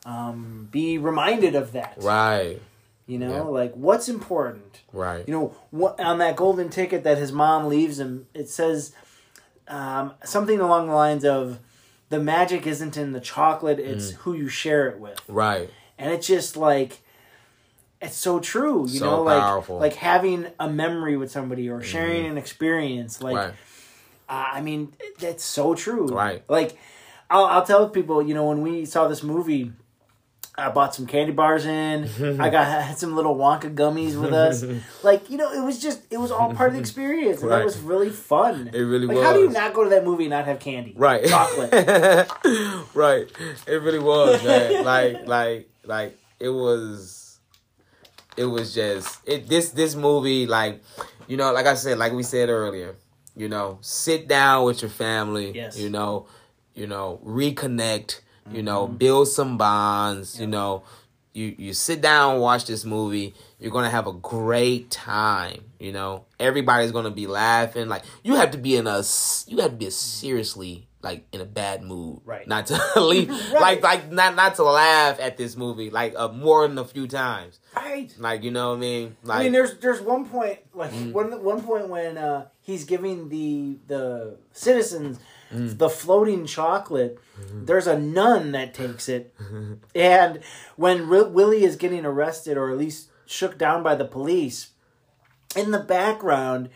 [0.05, 1.95] um, be reminded of that.
[1.99, 2.61] Right.
[3.07, 3.41] You know, Yeah.
[3.43, 4.81] like what's important.
[4.93, 5.27] Right.
[5.27, 8.93] You know, what on that golden ticket that his mom leaves him, it says
[9.69, 11.59] um, something along the lines of,
[12.09, 14.17] "The magic isn't in the chocolate; it's Mm.
[14.17, 15.71] who you share it with." Right.
[15.99, 16.99] and it's just like
[18.01, 19.79] it's so true you So know like powerful.
[19.79, 23.55] like having a memory with somebody or sharing an experience like right.
[24.29, 26.43] uh, i mean that's so true Right.
[26.49, 26.77] like
[27.33, 29.73] I'll, I'll tell people you know when we saw this movie
[30.55, 32.05] I bought some candy bars in.
[32.39, 34.63] I got had some little Wonka gummies with us.
[35.03, 37.59] Like you know, it was just it was all part of the experience, and Right.
[37.61, 38.71] that was really fun.
[38.73, 39.17] It really was.
[39.17, 40.93] like, How do you not go to that movie and not have candy?
[40.95, 41.25] Right.
[41.27, 41.73] chocolate.
[42.95, 43.27] right.
[43.67, 44.85] It really was, man.
[44.85, 47.39] like like like it was
[48.37, 50.83] it was just it this this movie like
[51.29, 52.95] you know like I said like we said earlier,
[53.35, 55.79] you know, sit down with your family, Yes.
[55.79, 56.27] you know,
[56.75, 58.97] you know, reconnect, you know, Mm-hmm.
[58.97, 60.83] build some bonds, you know,
[61.35, 66.25] you you sit down watch this movie, you're to have a great time, you know.
[66.39, 69.03] Everybody's to be laughing like you have to be in a
[69.47, 72.47] you have to be seriously like in a bad mood Right.
[72.47, 76.67] not to leave like like not not to laugh at this movie like uh, more
[76.69, 78.13] than a few times right.
[78.19, 81.13] like you know what i mean like I mean, there's there's one point like Mm.
[81.13, 85.19] one one point when uh, he's giving the the citizens
[85.53, 85.79] Mm.
[85.79, 87.19] the floating chocolate.
[87.41, 87.65] Mm-hmm.
[87.67, 89.35] There's a nun that takes it,
[89.95, 90.41] and
[90.77, 94.71] when Ri- Willy is getting arrested or at least shook down by the police,
[95.57, 96.69] in the background.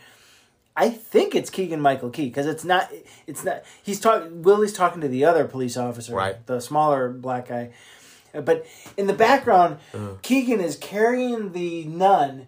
[0.79, 2.91] I think it's Keegan Michael Key because it's not.
[3.25, 3.63] It's not.
[3.81, 4.43] He's talking.
[4.43, 6.45] Willy's talking to the other police officer, Right.
[6.45, 7.71] The smaller black guy,
[8.31, 8.63] but
[8.95, 10.09] in the background, Uh-huh.
[10.21, 12.45] Keegan is carrying the nun,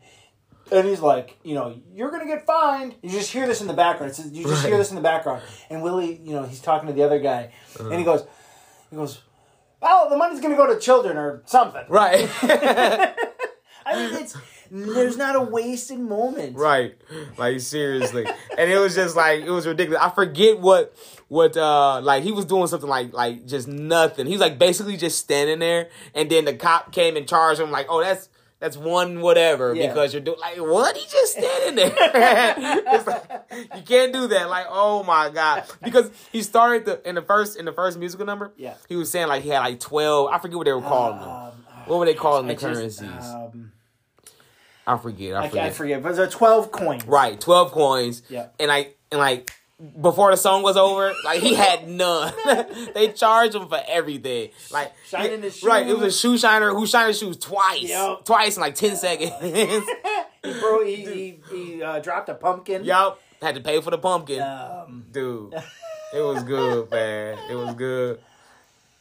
[0.71, 2.95] and he's like, you know, you're gonna get fined.
[3.01, 4.11] You just hear this in the background.
[4.11, 6.93] It's, you just hear this in the background, and Willy, you know, he's talking to
[6.93, 7.97] the other guy, and Uh-huh.
[7.97, 8.23] he goes,
[8.89, 9.21] he goes,
[9.81, 11.83] oh, the money's gonna go to children or something.
[11.89, 12.29] right
[13.85, 14.35] I mean, it's
[14.71, 16.55] there's not a wasted moment.
[16.55, 16.95] right
[17.39, 18.23] like seriously
[18.55, 20.95] and it was just like it was ridiculous i forget what
[21.27, 24.95] what uh like he was doing something like like just nothing he was like basically
[24.95, 28.28] just standing there and then the cop came and charged him like oh that's
[28.59, 29.87] that's one whatever Yeah.
[29.87, 31.93] because you're doing like what he just standing there
[32.87, 33.23] it's like
[33.75, 37.57] you can't do that like oh my god because he started the in the first
[37.57, 38.73] in the first musical number Yeah.
[38.87, 41.29] he was saying like he had like 12 i forget what they were calling them
[41.29, 41.51] Um,
[41.85, 42.65] what were they calling the I just,
[42.99, 43.71] currencies um,
[44.87, 45.35] I forget.
[45.35, 45.65] I I, forget.
[45.65, 47.05] I forget, but there's twelve coins.
[47.05, 48.23] Right, twelve coins.
[48.27, 48.47] Yeah.
[48.59, 49.51] And like and like
[50.01, 52.33] before the song was over, like he had none.
[52.93, 54.49] they charged him for everything.
[54.71, 56.19] Like Shining his Right, it was a shoes.
[56.19, 57.83] shoe shiner who shined his shoes twice.
[57.83, 58.25] Yep.
[58.25, 59.31] Twice in like ten seconds.
[59.41, 62.83] He, bro, he he, he uh, dropped a pumpkin.
[62.83, 63.19] yup.
[63.41, 64.41] Had to pay for the pumpkin.
[64.41, 65.53] Um, Dude.
[66.11, 67.37] It was good, man.
[67.51, 68.19] It was good.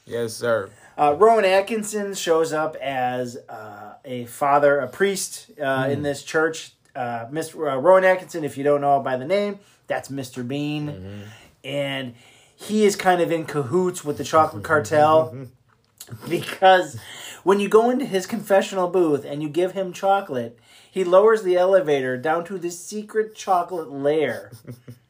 [0.05, 0.68] Yes, sir.
[0.99, 5.91] Uh, Rowan Atkinson shows up as uh, a father, a priest uh, Hmm.
[5.91, 6.72] in this church.
[6.99, 7.72] Uh, Mr.
[7.72, 10.46] Uh, Rowan Atkinson, if you don't know by the name, that's Mr.
[10.46, 10.88] Bean.
[10.88, 11.20] Mm-hmm.
[11.64, 12.14] And
[12.57, 15.46] he is kind of in cahoots with the chocolate cartel
[16.28, 16.99] because
[17.44, 20.59] when you go into his confessional booth and you give him chocolate,
[20.90, 24.51] he lowers the elevator down to the secret chocolate lair,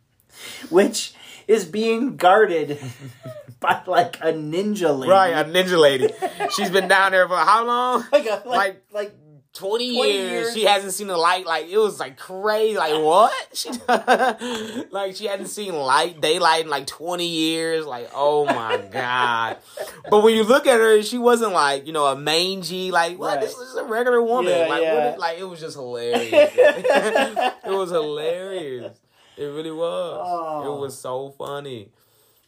[0.69, 1.15] which
[1.47, 2.79] is being guarded
[3.61, 5.11] by like a ninja lady.
[5.11, 6.09] Right, a ninja lady.
[6.55, 8.05] She's been down there for how long?
[8.13, 9.15] like a, like, Like- like
[9.59, 10.55] 20, 20 years, years.
[10.55, 11.45] she hasn't seen the light.
[11.45, 12.77] Like it was like crazy.
[12.79, 13.33] Like what?
[13.53, 13.71] She
[14.91, 17.85] like she hadn't seen light daylight in like 20 years.
[17.85, 19.59] Like oh my god.
[20.09, 23.37] But when you look at her she wasn't like you know a mangy like what?
[23.37, 23.41] Right.
[23.41, 24.53] this is a regular woman.
[24.53, 25.13] Yeah, like yeah.
[25.15, 26.53] is, like it was just hilarious.
[26.55, 28.97] It was hilarious.
[29.37, 30.21] It really was.
[30.25, 30.77] Oh.
[30.77, 31.91] it was so funny.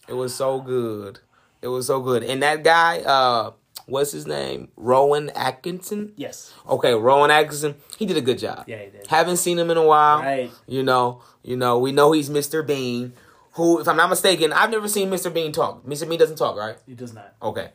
[0.08, 1.18] It was so good.
[1.60, 2.22] It was so good.
[2.22, 3.50] And that guy uh
[3.90, 8.64] what's his name rowan atkinson yes, Okay, Rowan Atkinson, he did a good job.
[8.66, 9.06] Yeah, he did.
[9.08, 10.20] Haven't seen him in a while.
[10.20, 10.50] Right.
[10.68, 12.64] You know, you know, we know he's Mr.
[12.64, 13.12] Bean,
[13.52, 15.32] who, if I'm not mistaken, I've never seen Mr.
[15.34, 15.84] Bean talk.
[15.84, 16.08] Mr.
[16.08, 16.76] Bean doesn't talk, right?
[16.86, 17.34] he does not.
[17.42, 17.70] Okay.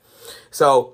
[0.52, 0.94] So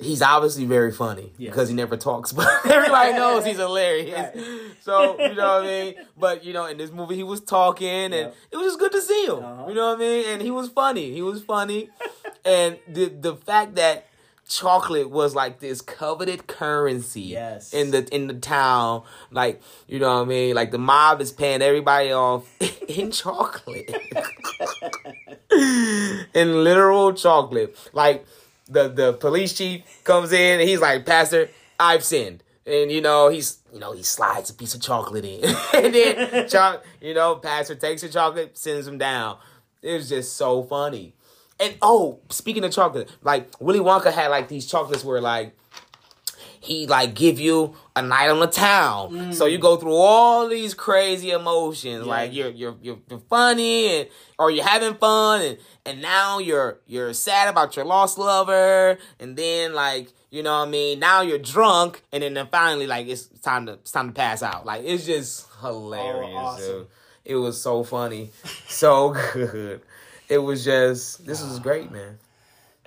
[0.00, 4.14] he's obviously very funny because he never talks, but everybody knows he's hilarious.
[4.34, 4.44] Right.
[4.80, 5.94] So, you know what I mean?
[6.16, 8.36] But, you know, in this movie, he was talking and Yep.
[8.52, 9.44] it was just good to see him.
[9.44, 9.66] Uh-huh.
[9.68, 10.24] You know what I mean?
[10.30, 11.12] And he was funny.
[11.12, 11.90] He was funny.
[12.44, 14.06] and the the fact that
[14.48, 17.72] chocolate was like this coveted currency Yes.
[17.72, 21.32] in the in the town like you know what i mean like the mob is
[21.32, 22.44] paying everybody off
[22.88, 23.90] in chocolate
[26.34, 27.76] in literal chocolate.
[27.92, 28.24] Like
[28.68, 32.42] the the police chief comes in and he's like, Pastor, I've sinned.
[32.66, 35.44] And you know, he's you know, he slides a piece of chocolate in.
[35.74, 39.38] and then cho- you know, Pastor takes the chocolate, sends him down.
[39.82, 41.14] It was just so funny.
[41.60, 45.54] And oh, speaking of chocolate, like Willy Wonka had like these chocolates where like
[46.64, 49.34] he like give you a night on the town.
[49.34, 49.52] So mm.
[49.52, 52.06] you go through all these crazy emotions.
[52.06, 56.80] Like you're, you're you're you're funny and or you're having fun and and now you're
[56.86, 61.20] you're sad about your lost lover and then like you know what I mean now
[61.20, 64.64] you're drunk and then, then finally like it's time to it's time to pass out.
[64.64, 66.32] Like it's just oh, hilarious.
[66.32, 66.86] Oh, awesome.
[67.26, 68.30] It was so funny.
[68.68, 69.82] So good.
[70.28, 72.18] It was just this was great, man.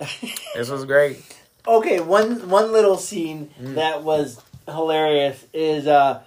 [0.54, 1.24] This was great.
[1.66, 3.74] Okay, one one little scene Mm.
[3.74, 6.20] that was hilarious is uh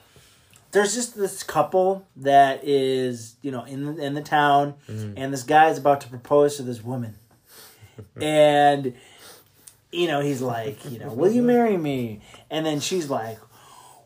[0.72, 5.14] there's just this couple that is, you know, in in the town Mm-hmm.
[5.18, 7.16] and this guy is about to propose to this woman.
[8.22, 8.94] and
[9.92, 12.22] you know, he's like, you know, will you marry me?
[12.50, 13.38] And then she's like,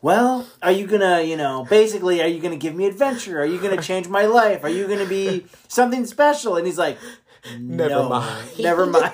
[0.06, 3.40] well, are you gonna, you know, basically, are you gonna give me adventure?
[3.40, 4.62] Are you gonna change my life?
[4.62, 6.54] Are you gonna be something special?
[6.56, 6.96] And he's like,
[7.58, 9.12] Never "No, mind." never mind.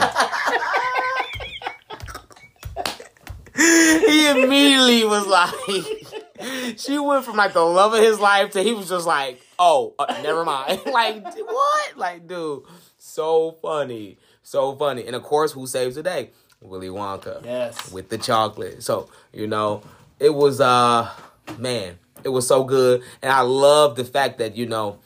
[3.56, 8.74] he immediately was like, she went from like the love of his life to he
[8.74, 10.82] was just like, oh, uh, never mind.
[10.92, 11.96] like, what?
[11.96, 12.64] Like, dude,
[12.98, 14.18] so funny.
[14.42, 15.06] So funny.
[15.06, 16.32] And of course, who saves the day?
[16.60, 17.42] Willy Wonka.
[17.46, 17.90] Yes.
[17.90, 18.82] With the chocolate.
[18.82, 19.82] So, you know,
[20.22, 21.10] it was, uh,
[21.58, 23.02] man, it was so good.
[23.20, 24.98] And I love the fact that, you know,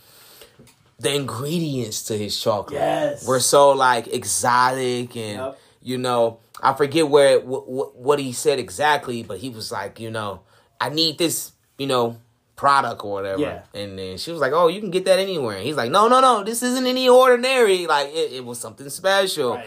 [0.98, 3.26] the ingredients to his chocolate Yes.
[3.26, 5.58] were so like exotic and Yep.
[5.82, 10.40] you know I forget where what, he said exactly, but he was like, you know,
[10.80, 12.16] I need this, you know,
[12.56, 13.42] product or whatever.
[13.42, 13.62] Yeah.
[13.74, 15.56] And then she was like, oh, you can get that anywhere.
[15.58, 17.86] And he's like, no, no, no, this isn't any ordinary.
[17.86, 19.56] Like it, it was something special.
[19.56, 19.66] Right.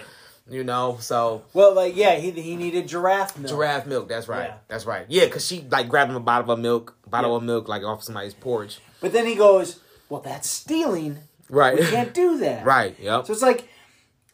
[0.50, 3.50] You know, so Well, like yeah, he he needed giraffe milk.
[3.50, 4.10] giraffe milk.
[4.10, 4.48] That's right.
[4.50, 4.54] Yeah.
[4.68, 5.06] That's right.
[5.08, 7.38] Yeah, because she like grabbed him a bottle of milk, bottle Yeah.
[7.38, 8.80] of milk, like off somebody's porch.
[9.02, 9.80] But then he goes,
[10.10, 11.20] "Well, that's stealing.
[11.50, 11.80] Right.
[11.80, 12.96] We can't do that." right.
[13.00, 13.28] Yep.
[13.28, 13.68] So it's like,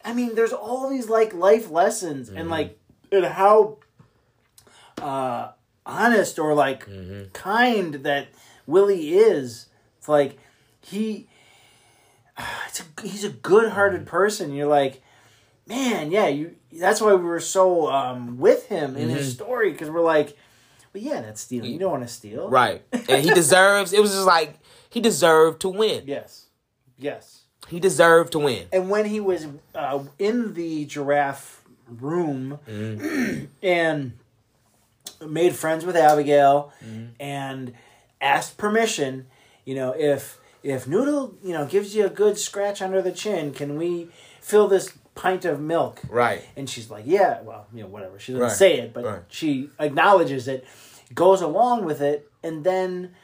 [0.04, 2.38] I mean, there's all these like life lessons Mm-hmm.
[2.38, 2.78] and like
[3.12, 3.78] and how
[5.02, 5.50] uh
[5.84, 7.30] honest or like Mm-hmm.
[7.32, 8.28] kind that
[8.66, 9.66] Willy is.
[9.98, 10.38] It's like
[10.80, 11.28] he
[12.68, 14.08] it's a, he's a good-hearted Mm-hmm.
[14.10, 14.52] person.
[14.54, 15.02] You're like,
[15.66, 16.56] man, yeah, you.
[16.72, 19.16] That's why we were so um with him in Mm-hmm.
[19.16, 20.36] his story because we're like,
[20.92, 21.72] well, yeah, that's stealing.
[21.72, 22.82] You don't want to steal, Right.
[23.08, 24.58] And he deserves it was just like
[24.90, 26.04] he deserved to win.
[26.06, 26.46] Yes,
[26.98, 27.42] yes.
[27.68, 28.66] He deserved to win.
[28.72, 33.44] And when he was uh, in the giraffe room, Mm-hmm.
[33.62, 34.12] and
[35.26, 36.72] made friends with Abigail
[37.18, 37.72] and
[38.20, 39.26] asked permission.
[39.64, 43.52] You know, if if Noodle, you know, gives you a good scratch under the chin,
[43.52, 44.08] can we
[44.40, 46.00] fill this pint of milk?
[46.08, 46.44] Right.
[46.56, 48.18] And she's like, yeah, well, you know, whatever.
[48.20, 49.22] She doesn't Right, say it, but right.
[49.28, 50.64] she acknowledges it,
[51.14, 53.14] goes along with it, and then,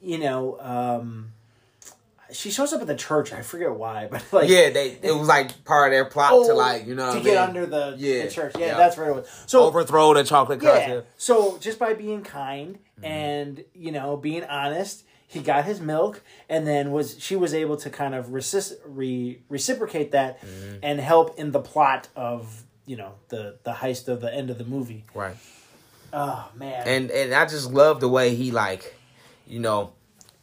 [0.00, 1.32] you know, um,
[2.32, 3.32] she shows up at the church.
[3.32, 6.52] I forget why, but like, Yeah, they it was like part of their plot to
[6.52, 7.36] oh, like you know to I get mean?
[7.38, 8.52] under the, Yeah, the church.
[8.56, 8.76] Yeah, yeah.
[8.76, 9.44] that's where it was.
[9.46, 11.00] So overthrow the chocolate yeah.
[11.16, 13.04] So just by being kind Mm-hmm.
[13.12, 17.76] and you know being honest, he got his milk, and then was she was able
[17.76, 20.78] to kind of resist, re, reciprocate that Mm-hmm.
[20.82, 24.58] and help in the plot of you know the the heist of the end of
[24.58, 25.04] the movie.
[25.14, 25.36] Right.
[26.12, 28.96] Oh man, and and I just love the way he like,
[29.46, 29.92] you know,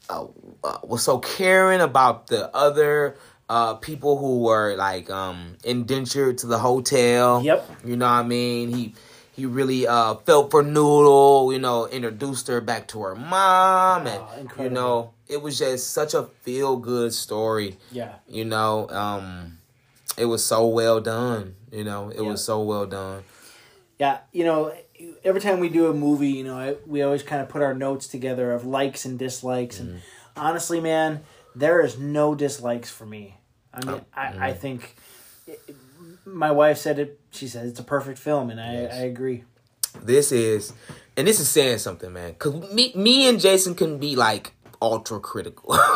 [0.10, 0.28] uh,
[0.64, 3.18] uh, was so caring about the other
[3.50, 7.42] uh, people who were like um, indentured to the hotel.
[7.44, 7.70] Yep.
[7.84, 8.70] You know what I mean?
[8.70, 8.96] He
[9.38, 11.54] he really uh, felt for Noodle.
[11.54, 15.92] You know, introduced her back to her mom, and Oh, you know, it was just
[15.92, 17.78] such a feel good story.
[17.92, 19.60] yeah, You know, um,
[20.18, 21.56] it was so well done.
[21.72, 22.30] You know, it Yeah.
[22.32, 23.24] was so well done.
[24.00, 24.20] yeah.
[24.34, 24.74] You know,
[25.24, 27.74] every time we do a movie, you know, I, we always kind of put our
[27.74, 30.00] notes together of likes and dislikes, and Mm-hmm.
[30.36, 31.24] honestly, man,
[31.56, 33.38] there is no dislikes for me.
[33.74, 34.60] I Oh, mean, I, I mm-hmm.
[34.60, 34.96] think
[36.28, 37.20] my wife said it.
[37.32, 38.94] She said it's a perfect film, and I, Yes.
[38.94, 39.44] I agree.
[40.04, 40.74] this is
[41.16, 45.20] and this is saying something man because me, me and jason can be like ultra
[45.20, 45.70] critical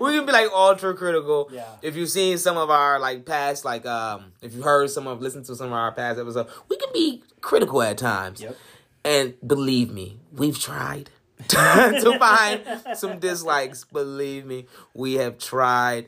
[0.00, 1.64] we can be like ultra critical Yeah.
[1.82, 5.20] if you've seen some of our like past like um if you heard some of
[5.22, 8.56] listened to some of our past episodes we can be critical at times Yep.
[9.04, 11.10] and believe me we've tried
[11.48, 12.62] to find
[12.96, 16.06] some dislikes believe me we have tried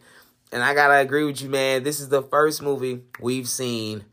[0.55, 4.05] and i gotta agree with you man this is the first movie we've seen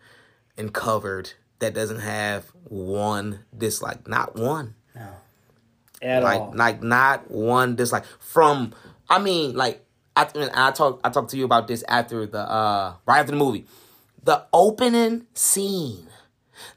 [0.58, 4.08] and covered that doesn't have one dislike.
[4.08, 4.74] Not one.
[4.96, 5.08] No.
[6.02, 6.54] At Like all.
[6.56, 8.04] like not one dislike.
[8.20, 8.74] From
[9.10, 9.86] I mean like
[10.16, 13.32] I and I talked I talked to you about this after the uh right after
[13.32, 13.66] the movie.
[14.24, 16.08] The opening scene.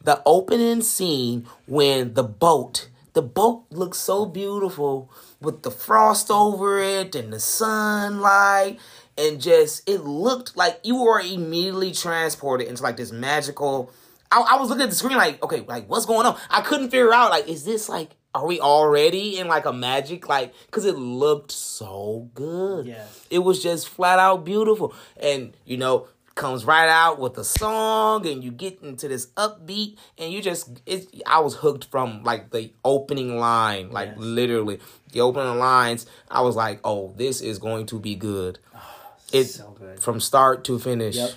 [0.02, 5.10] The opening scene when the boat the boat looks so beautiful
[5.40, 8.78] with the frost over it and the sunlight
[9.16, 13.90] and just it looked like you were immediately transported into like this magical
[14.32, 16.90] I, I was looking at the screen like okay like what's going on i couldn't
[16.90, 20.84] figure out like is this like are we already in like a magic like because
[20.84, 23.04] it looked so good Yeah.
[23.30, 28.26] it was just flat out beautiful and you know comes right out with a song
[28.26, 32.50] and you get into this upbeat and you just it i was hooked from like
[32.50, 34.18] the opening line like Yes.
[34.18, 34.80] literally
[35.12, 38.93] the opening lines i was like oh this is going to be good oh,
[39.34, 40.00] it so good.
[40.00, 41.30] from start to finish Yep.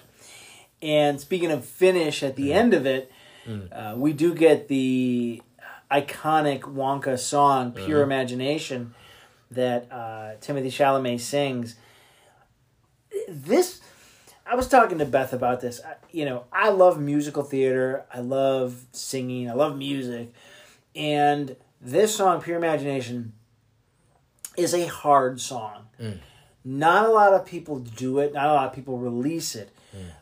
[0.81, 3.11] And speaking of finish, at the end of it,
[3.71, 5.41] uh, we do get the
[5.89, 8.93] iconic Wonka song "Pure Imagination"
[9.51, 11.75] that uh, Timothée Chalamet sings.
[13.27, 13.81] This,
[14.45, 15.81] I was talking to Beth about this.
[15.83, 18.05] I, you know, I love musical theater.
[18.13, 19.49] I love singing.
[19.49, 20.31] I love music,
[20.95, 23.33] and this song "Pure Imagination"
[24.57, 25.87] is a hard song.
[26.70, 28.34] Not a lot of people do it.
[28.34, 29.70] Not a lot of people release it.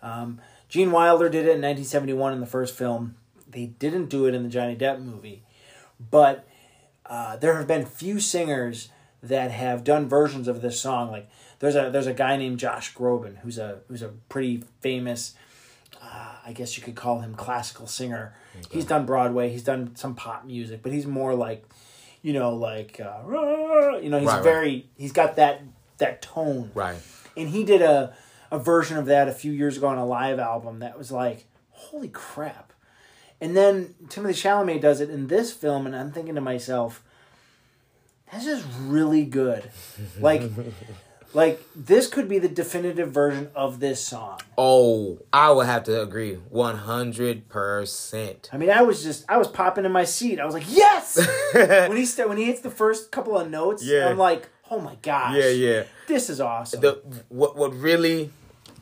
[0.04, 0.40] Um,
[0.70, 3.16] Gene Wilder did it in 1971 in the first film.
[3.50, 5.42] They didn't do it in the Johnny Depp movie,
[6.12, 6.48] but
[7.08, 8.90] uh, there have been few singers
[9.24, 11.10] that have done versions of this song.
[11.10, 11.28] Like
[11.60, 15.34] there's a there's a guy named Josh Groban who's a who's a pretty famous,
[16.02, 18.36] uh, I guess you could call him classical singer.
[18.72, 19.50] He's done Broadway.
[19.50, 21.66] He's done some pop music, but he's more like,
[22.22, 23.22] you know, like uh,
[24.02, 24.44] you know, he's Right, right.
[24.44, 25.62] very he's got that
[25.98, 26.72] that tone.
[26.74, 26.98] Right.
[27.38, 28.14] And he did a
[28.52, 31.46] a version of that a few years ago on a live album that was like
[31.72, 32.72] holy crap.
[33.42, 37.04] And then timothée chalamet does it in this film and i'm thinking to myself
[38.34, 39.70] this is really good.
[40.20, 40.44] Like
[41.34, 44.40] like this could be the definitive version of this song.
[44.58, 48.50] Oh, I would have to agree, one hundred percent.
[48.54, 50.40] i mean i was just i was popping in my seat.
[50.40, 51.20] I was like yes!
[51.54, 54.08] When he st- when he hits the first couple of notes Yeah.
[54.08, 55.36] i'm like oh my gosh.
[55.36, 55.84] Yeah, yeah.
[56.08, 56.82] this is awesome.
[56.82, 58.32] The what what really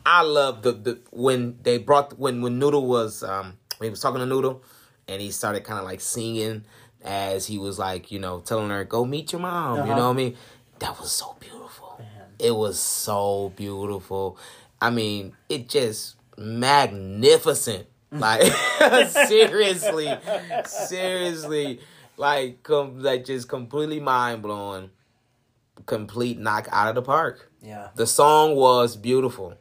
[0.04, 4.00] I love the the when they brought when when Noodle was um when he was
[4.00, 4.62] talking to Noodle
[5.08, 6.64] and he started kind of like singing
[7.04, 9.94] as he was like you know telling her go meet your mom you Uh-huh.
[9.96, 10.36] know what I mean?
[10.80, 12.00] That was so beautiful.
[12.38, 14.36] It was so beautiful.
[14.80, 17.86] I mean it just magnificent.
[18.14, 18.42] Like
[19.08, 20.08] seriously
[20.66, 21.80] seriously.
[22.16, 24.90] Like com- like just completely mind blowing
[25.86, 29.54] complete knock out of the park yeah the song was beautiful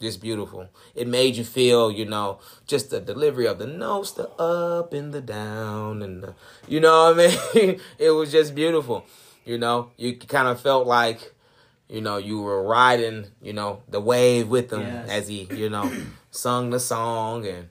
[0.00, 0.68] just beautiful.
[0.94, 5.14] It made you feel, you know, just the delivery of the notes, the up and
[5.14, 6.34] the down, and the,
[6.68, 7.80] you know what I mean.
[7.98, 9.06] it was just beautiful.
[9.44, 11.32] You know, you kind of felt like,
[11.88, 15.08] you know, you were riding, you know, the wave with him Yes.
[15.08, 15.90] as he, you know,
[16.30, 17.68] sung the song and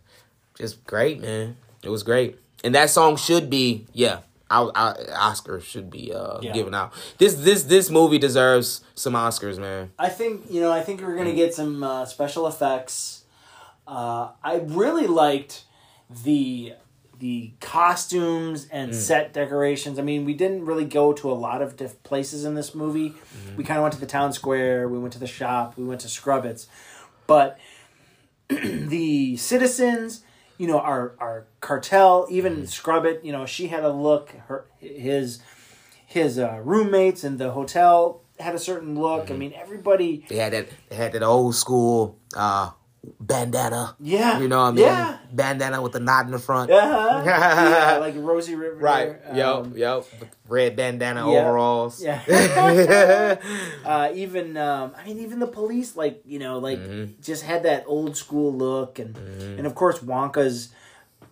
[0.57, 1.57] just great, man.
[1.83, 4.19] It was great, and that song should be, yeah.
[4.61, 4.95] I, I,
[5.29, 6.51] Oscar should be uh, Yeah.
[6.53, 6.93] given out.
[7.17, 9.91] This this this movie deserves some Oscars, man.
[9.97, 10.71] I think you know.
[10.71, 13.23] I think we're gonna get some uh, special effects.
[13.87, 15.63] Uh, I really liked
[16.23, 16.73] the
[17.19, 19.97] the costumes and set decorations.
[19.97, 23.13] I mean, we didn't really go to a lot of diff- places in this movie.
[23.55, 24.89] We kind of went to the town square.
[24.89, 25.77] We went to the shop.
[25.77, 26.67] We went to Scrubitts,
[27.27, 27.57] but
[28.49, 30.23] the citizens,
[30.57, 34.31] you know, our our cartel, even Scrubitt, you know, she had a look.
[34.47, 35.41] Her his
[36.05, 39.31] his uh, roommates in the hotel had a certain look.
[39.31, 40.25] I mean, everybody.
[40.27, 42.71] They had that they had that old school uh
[43.19, 43.95] bandana.
[43.99, 44.85] Yeah, You know what I mean?
[44.85, 46.71] Yeah, Bandana with the knot in the front.
[46.71, 47.21] uh-huh.
[47.25, 48.75] yeah, like Rosie River.
[48.75, 49.15] Right.
[49.33, 49.45] yep.
[49.45, 50.05] um, Yep.
[50.47, 52.01] Red bandana yeah, overalls.
[52.03, 52.21] Yeah.
[53.85, 57.21] uh, even um, I mean, even the police, like you know, like Mm-hmm.
[57.21, 60.69] just had that old school look, and and of course Wonka's,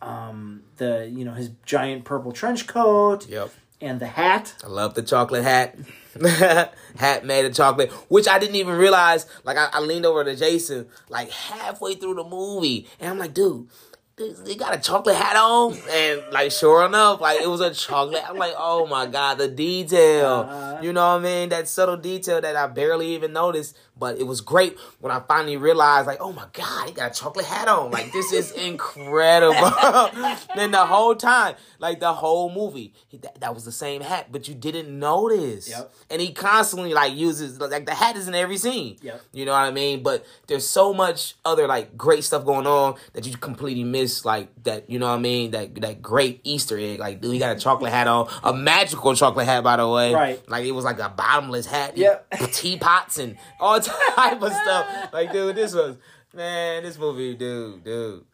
[0.02, 3.52] um, the you know his giant purple trench coat yep.
[3.82, 4.54] And the hat.
[4.64, 5.76] I love the chocolate hat.
[6.98, 9.26] hat made of chocolate, which I didn't even realize.
[9.44, 13.34] Like I, I leaned over to Jason, like halfway through the movie, and I'm like,
[13.34, 13.70] dude,
[14.18, 18.24] they- got a chocolate hat on, and like sure enough, like it was a chocolate.
[18.30, 20.48] I'm like, oh my god, the detail.
[20.50, 20.80] Uh-huh.
[20.82, 21.50] You know what I mean?
[21.50, 25.58] That subtle detail that I barely even noticed, but it was great when I finally
[25.58, 27.92] realized, like, oh my god, he got a chocolate hat on.
[27.92, 29.56] Like this is incredible.
[30.56, 34.32] then the whole time, like the whole movie, he, that, that was the same hat,
[34.32, 35.70] but you didn't notice.
[35.70, 35.94] Yep.
[36.10, 38.98] And he constantly like uses like the hat is in every scene.
[39.04, 39.22] Yep.
[39.34, 40.02] You know what I mean?
[40.02, 44.50] But there's so much other like great stuff going on that you completely miss like
[44.64, 45.52] that, you know what I mean?
[45.52, 46.98] That that great Easter egg.
[46.98, 48.28] Like dude, he got a chocolate hat on.
[48.44, 50.12] A magical chocolate hat by the way.
[50.12, 50.50] Right.
[50.50, 51.98] Like it was like a bottomless hat.
[51.98, 52.32] Yep.
[52.52, 53.80] Teapots and all
[54.16, 55.14] type of stuff.
[55.14, 55.98] Like dude, this was
[56.34, 58.26] man, this movie, dude, dude.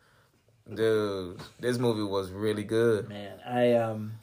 [0.73, 3.07] Dude, this movie was really good.
[3.07, 4.13] Man, I um,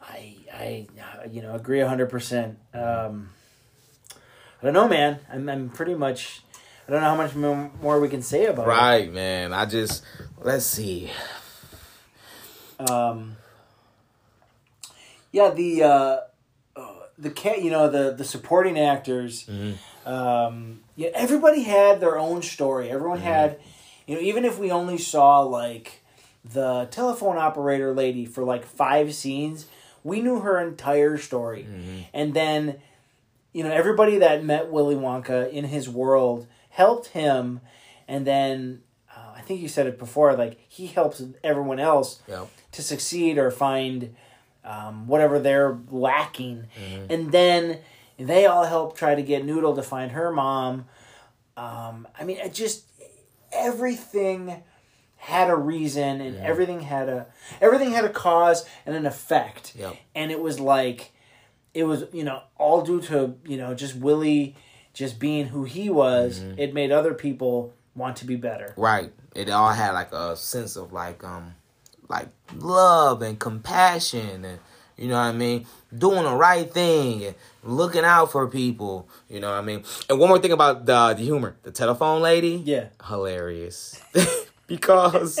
[0.00, 0.86] I I
[1.30, 2.58] you know agree hundred percent.
[2.72, 3.30] Um,
[4.62, 5.18] I don't know, man.
[5.32, 6.42] I'm I'm pretty much.
[6.86, 7.34] I don't know how much
[7.80, 9.52] more we can say about Right, man.
[9.52, 10.04] I just
[10.38, 11.10] let's see.
[12.78, 13.36] Um,
[15.32, 16.16] yeah, the uh,
[16.76, 17.62] uh, the cat.
[17.62, 19.48] You know the the supporting actors.
[20.06, 22.90] Um, yeah, everybody had their own story.
[22.90, 23.58] Everyone had,
[24.06, 26.02] you know, even if we only saw like
[26.44, 29.66] the telephone operator lady for like five scenes,
[30.02, 31.66] we knew her entire story.
[32.14, 32.80] And then,
[33.52, 37.60] you know, everybody that met Willy Wonka in his world helped him.
[38.08, 38.82] And then,
[39.14, 42.48] uh, I think you said it before, like he helps everyone else Yep.
[42.72, 44.14] to succeed or find
[44.64, 46.64] um, whatever they're lacking.
[47.10, 47.78] And then
[48.28, 50.86] they all help try to get Noodle to find her mom.
[51.56, 52.84] Um, I mean, it just
[53.52, 54.62] everything
[55.16, 57.26] had a reason and everything had a
[57.60, 59.74] everything had a cause and an effect.
[59.76, 59.96] Yep.
[60.14, 61.12] And it was like
[61.74, 64.56] it was, you know, all due to, you know, just Willy
[64.92, 66.42] just being who he was.
[66.56, 68.74] It made other people want to be better.
[68.76, 69.12] Right.
[69.34, 71.54] It all had like a sense of like um
[72.08, 74.58] like love and compassion and
[75.00, 75.66] you know what I mean?
[75.96, 77.34] Doing the right thing
[77.64, 79.08] looking out for people.
[79.28, 79.82] You know what I mean?
[80.08, 81.56] And one more thing about the the humor.
[81.62, 82.62] The telephone lady.
[82.64, 82.88] Yeah.
[83.08, 84.00] Hilarious.
[84.66, 85.40] because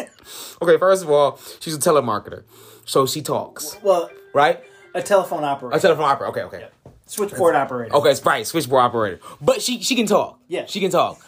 [0.60, 2.42] okay, first of all, she's a telemarketer.
[2.84, 3.76] So she talks.
[3.82, 4.62] Well, Right?
[4.94, 5.76] a telephone operator.
[5.76, 6.30] A telephone operator.
[6.30, 6.68] Okay, okay.
[7.06, 7.94] Switchboard operator.
[7.94, 9.20] Okay, it's right, switchboard operator.
[9.40, 10.38] But she she can talk.
[10.48, 10.66] Yeah.
[10.66, 11.18] She can talk.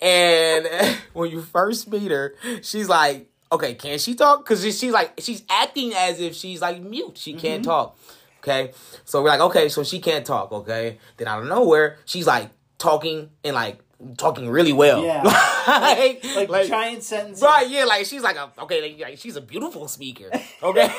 [0.00, 0.66] And
[1.12, 4.44] when you first meet her, she's like, okay, can she talk?
[4.44, 7.18] Because she's like, she's acting as if she's like mute.
[7.18, 7.70] She can't mm-hmm.
[7.70, 7.98] talk.
[8.38, 8.72] Okay.
[9.04, 10.52] So we're like, okay, so she can't talk.
[10.52, 10.98] Okay.
[11.16, 13.80] Then out of nowhere, she's like talking and like
[14.16, 15.04] talking really well.
[15.04, 15.22] Yeah.
[15.66, 17.42] like, Like, like- giant sentences.
[17.42, 20.30] Right, yeah, like she's like a okay, like, like, she's a beautiful speaker.
[20.62, 20.90] Okay,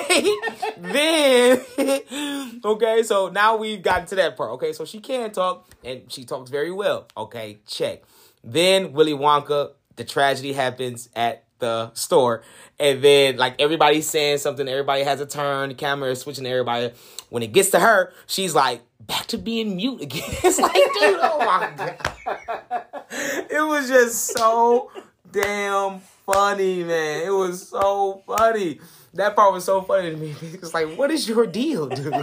[0.77, 1.61] then
[2.65, 4.51] okay, so now we've gotten to that part.
[4.51, 7.07] Okay, so she can talk and she talks very well.
[7.17, 8.03] Okay, check.
[8.43, 12.43] Then Willy Wonka, the tragedy happens at the store,
[12.77, 16.49] and then like everybody's saying something, everybody has a turn, the camera is switching to
[16.49, 16.91] everybody.
[17.29, 20.23] When it gets to her, she's like back to being mute again.
[20.43, 22.85] it's like, dude, oh my god
[23.49, 24.91] it was just so
[25.31, 27.25] damn funny, man.
[27.25, 28.79] It was so funny.
[29.13, 30.35] That part was so funny to me.
[30.41, 32.13] It's like, what is your deal, dude?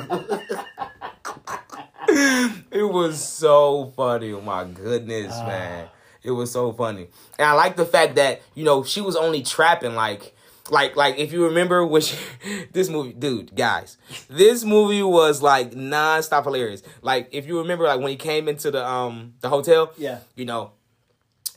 [2.71, 4.33] it was so funny.
[4.33, 5.47] Oh my goodness, ah.
[5.47, 5.89] man.
[6.29, 7.09] It was so funny,
[7.39, 10.35] and I like the fact that you know she was only trapping like.
[10.71, 12.15] Like, like if you remember which
[12.75, 13.97] this movie, dude, guys,
[14.29, 16.83] this movie was like non-stop hilarious.
[17.01, 20.19] Like, if you remember, like when he came into the um the hotel, Yeah.
[20.37, 20.73] you know,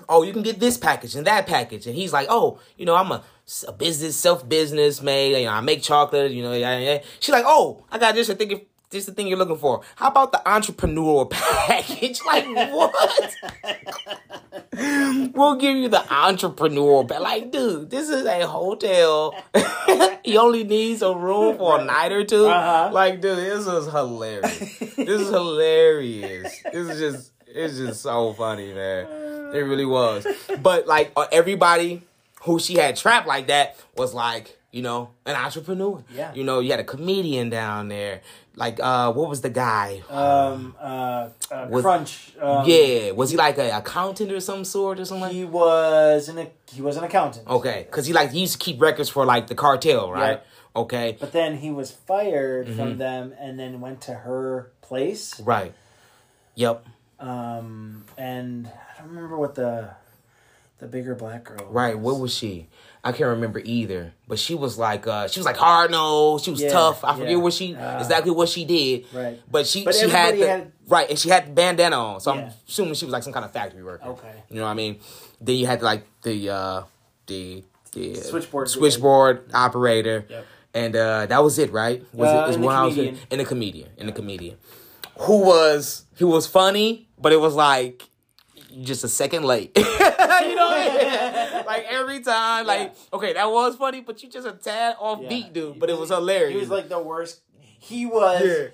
[0.07, 1.88] oh, you can get this package and that package.
[1.88, 3.22] And he's like, oh, you know, I'm a,
[3.67, 5.38] a business, self business made.
[5.38, 6.32] You know, I make chocolate.
[6.32, 7.01] You know, yeah, yeah.
[7.19, 8.30] She's like, oh, I got this.
[8.30, 9.81] I think this is the thing you're looking for.
[9.95, 11.29] How about the entrepreneurial
[11.67, 12.19] package?
[12.25, 12.93] like what?
[15.33, 17.21] we'll give you the entrepreneurial package.
[17.23, 19.35] Like, dude, this is a hotel.
[20.23, 22.89] he only needs a room for a night or 2 Uh-huh.
[22.93, 24.59] Like, dude, this is hilarious.
[24.79, 26.61] this is hilarious.
[26.71, 29.05] This is just, it's just so funny, man.
[29.53, 30.25] It really was.
[30.61, 32.01] But like uh, everybody
[32.43, 36.03] who she had trapped like that was like, you know, an entrepreneur.
[36.15, 36.34] Yeah.
[36.34, 38.22] You know, you had a comedian down there.
[38.55, 40.01] Like, uh, what was the guy?
[40.09, 42.34] Um, uh, uh, Was- Crunch.
[42.39, 45.30] Um, yeah, was he like an accountant or some sort or something?
[45.34, 47.47] He was an he was an accountant.
[47.47, 50.41] Okay, because he like he used to keep records for like the cartel, right?
[50.74, 52.78] Okay, But then he was fired Mm-hmm.
[52.78, 55.38] from them and then went to her place.
[55.41, 55.74] right.
[56.55, 56.86] Yep.
[57.19, 59.89] Um, and I don't remember what the
[60.80, 61.67] the bigger black girl.
[61.69, 61.97] Right.
[61.97, 62.67] What was she?
[63.03, 64.13] I can't remember either.
[64.27, 67.03] But she was like uh she was like hard nosed, she was Yeah, tough.
[67.03, 67.35] I forget yeah.
[67.37, 69.05] what she Uh, exactly what she did.
[69.13, 69.41] Right.
[69.49, 72.19] But she But she had, the, had- right, and she had the bandana on.
[72.19, 72.41] So Yeah.
[72.41, 74.05] I'm assuming she was like some kind of factory worker.
[74.05, 74.43] Okay.
[74.49, 74.99] You know what I mean?
[75.39, 76.83] Then you had like the uh
[77.27, 80.25] the the Switchboard switchboard operator.
[80.29, 80.45] Yep.
[80.73, 82.03] And uh that was it, right?
[82.13, 83.89] Was Uh, it the one I was and the comedian.
[83.97, 84.57] in a comedian.
[85.21, 88.03] Who was he was funny, but it was like
[88.82, 89.72] just a second late.
[89.78, 91.65] you know what I mean?
[91.72, 95.30] Like every time, like okay, that was funny, but you just a tad off Yeah.
[95.30, 95.80] beat, dude.
[95.80, 96.53] But it was hilarious.
[96.53, 97.41] He was like the worst.
[97.80, 98.41] He was.
[98.43, 98.67] yeah,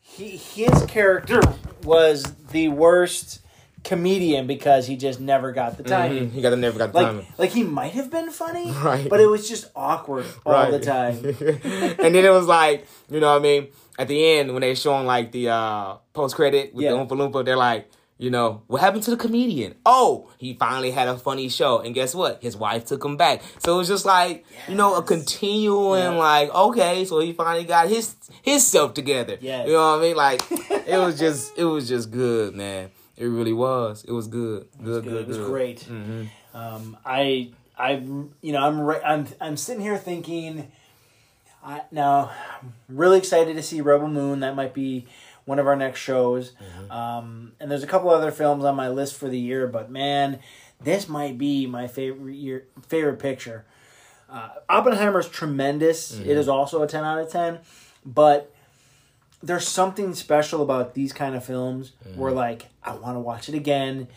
[0.00, 1.40] He his character
[1.84, 2.22] was
[2.52, 3.40] the worst
[3.84, 6.30] comedian because he just never got the timing.
[6.30, 6.32] Mhm.
[6.32, 7.26] he got never got the Like, timing.
[7.38, 9.08] like he might have been funny, Right.
[9.08, 11.16] but it was just awkward all the time.
[11.24, 13.68] and then it was like, you know what I mean?
[13.98, 16.92] At the end, when they showing like the uh, post credit with Yeah.
[16.92, 19.74] the Oompa Loompa, they're like, you know, what happened to the comedian?
[19.86, 21.78] Oh, he finally had a funny show.
[21.78, 22.42] And guess what?
[22.42, 23.42] His wife took him back.
[23.58, 26.08] So it was just like, you know, a continuing, Yeah.
[26.10, 29.36] like, okay, so he finally got his his self together.
[29.40, 29.66] Yes.
[29.68, 30.16] You know what I mean?
[30.16, 32.90] Like, it was just, it was just good, man.
[33.16, 34.04] It really was.
[34.06, 34.66] It was good.
[34.82, 35.46] Good, good, It was good.
[35.50, 35.80] great.
[35.82, 37.92] hmm Um, I, I,
[38.42, 40.70] you know, I'm, re- I'm, I'm sitting here thinking.
[41.64, 42.30] I now,
[42.62, 44.40] I'm really excited to see Rebel Moon.
[44.40, 45.06] That might be
[45.48, 46.52] one of our next shows.
[46.90, 50.40] Um, and there's a couple other films on my list for the year, but man,
[50.80, 53.64] this might be my favorite year, favorite picture.
[54.30, 56.12] Uh, Oppenheimer's tremendous.
[56.18, 57.60] It is also a ten out of ten,
[58.04, 58.52] but
[59.42, 63.54] there's something special about these kind of films where like I want to watch it
[63.54, 64.08] again,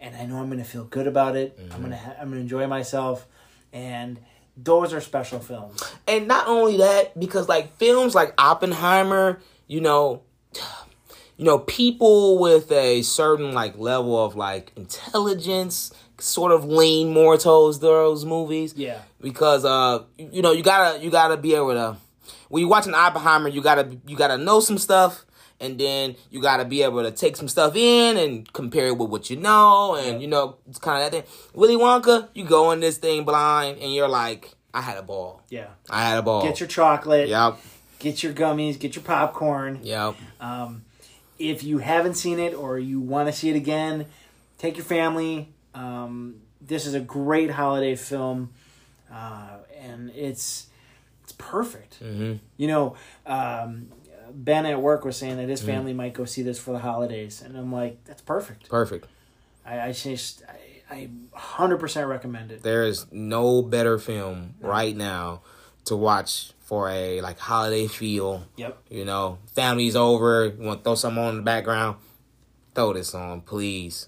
[0.00, 1.56] and I know I'm gonna feel good about it.
[1.72, 3.26] I'm gonna ha- I'm gonna enjoy myself,
[3.72, 4.18] and
[4.56, 5.80] those are special films.
[6.08, 10.22] and not only that because like films like oppenheimer you know
[11.36, 17.36] you know people with a certain like level of like intelligence sort of lean more
[17.38, 18.98] towards those movies Yeah.
[19.20, 21.96] because uh you know you gotta you gotta be able to
[22.48, 25.24] when you watch an oppenheimer you gotta you gotta know some stuff
[25.60, 29.08] and then you gotta be able to take some stuff in and compare it with
[29.08, 32.70] what you know and you know it's kind of that thing willy wonka you go
[32.72, 35.68] in this thing blind and you're like i had a ball Yeah.
[35.88, 36.42] I had a ball.
[36.42, 37.28] Get your chocolate.
[37.28, 37.56] Yep.
[38.00, 38.78] Get your gummies.
[38.80, 39.78] Get your popcorn.
[39.84, 40.16] Yep.
[40.40, 40.82] Um,
[41.38, 44.06] if you haven't seen it or you want to see it again,
[44.58, 45.48] take your family.
[45.74, 48.50] Um, this is a great holiday film,
[49.12, 50.66] uh, and it's
[51.22, 51.94] it's perfect.
[51.96, 52.96] hmm You know,
[53.26, 53.88] um,
[54.32, 55.50] Ben at work was saying that Mm-hmm.
[55.50, 58.68] his family might go see this for the holidays, and I'm like, that's perfect.
[58.68, 59.06] Perfect.
[59.64, 60.42] I, I just
[60.90, 62.62] I, I 100% recommend it.
[62.62, 65.42] There is no better film right now
[65.86, 68.44] to watch for a like holiday feel.
[68.54, 68.78] Yep.
[68.90, 70.54] You know, family's over.
[70.56, 71.96] You want to throw something on in the background?
[72.76, 74.06] Throw this on, please.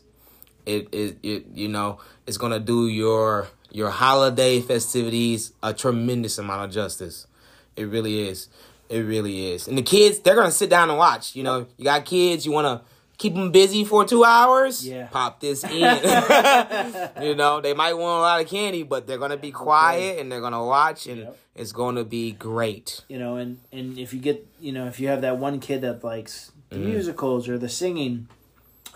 [0.64, 6.66] It it it you know it's gonna do your your holiday festivities a tremendous amount
[6.66, 7.26] of justice.
[7.74, 8.48] It really is.
[8.88, 9.66] It really is.
[9.66, 11.34] And the kids, they're gonna sit down and watch.
[11.34, 12.82] You know, you got kids, you wanna
[13.22, 14.86] keep them busy for two hours.
[14.86, 15.06] Yeah.
[15.10, 15.70] Pop this in.
[17.22, 20.30] you know, they might want a lot of candy, but they're gonna be quiet and
[20.30, 21.38] they're gonna watch, and Yep.
[21.54, 23.02] it's gonna be great.
[23.08, 25.80] you know and and if you get you know if you have that one kid
[25.82, 26.86] that likes the Mm-hmm.
[26.92, 28.28] musicals or the singing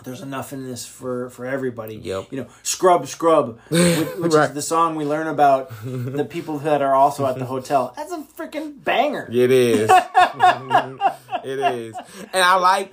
[0.03, 2.23] there's enough in this for for everybody Yep.
[2.31, 4.49] you know scrub scrub which, which Right.
[4.49, 8.11] is the song we learn about the people that are also at the hotel that's
[8.11, 9.89] a freaking banger It is.
[11.43, 11.95] it is.
[12.33, 12.91] And I like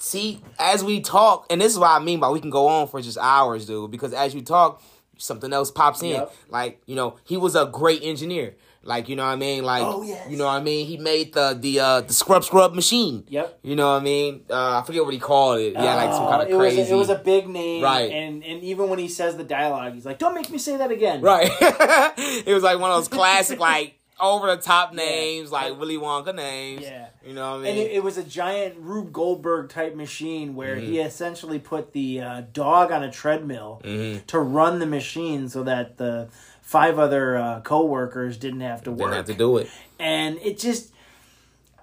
[0.00, 2.88] see, as we talk, and this is what I mean by we can go on
[2.88, 3.90] for just hours, dude.
[3.90, 4.82] Because as you talk,
[5.18, 6.10] something else pops in.
[6.10, 6.34] Yep.
[6.48, 8.56] Like you know, he was a great engineer.
[8.82, 9.62] Like you know what I mean?
[9.62, 10.30] Like Oh, yes.
[10.30, 10.86] you know what I mean?
[10.86, 13.24] He made the the uh the scrub scrub machine.
[13.28, 13.58] Yep.
[13.62, 14.40] You know what I mean?
[14.48, 15.74] Uh, I forget what he called it.
[15.74, 16.90] Yeah, like some Oh, kind of it was crazy.
[16.90, 18.10] a, it was a big name, Right.
[18.10, 20.90] And and even when he says the dialogue, he's like, "Don't make me say that
[20.90, 21.50] again." Right.
[21.60, 26.34] it was like one of those classic, like over the top names, like Willy Wonka
[26.34, 26.82] names.
[26.82, 27.08] Yeah.
[27.26, 27.66] You know what I mean?
[27.70, 31.06] And it, it was a giant Rube Goldberg type machine where he Mm-hmm.
[31.06, 34.26] essentially put the uh, dog on a treadmill Mm-hmm.
[34.26, 36.28] to run the machine so that the
[36.62, 38.98] five other uh, co-workers didn't have to work.
[38.98, 39.68] Didn't have to do it.
[39.98, 40.92] and it just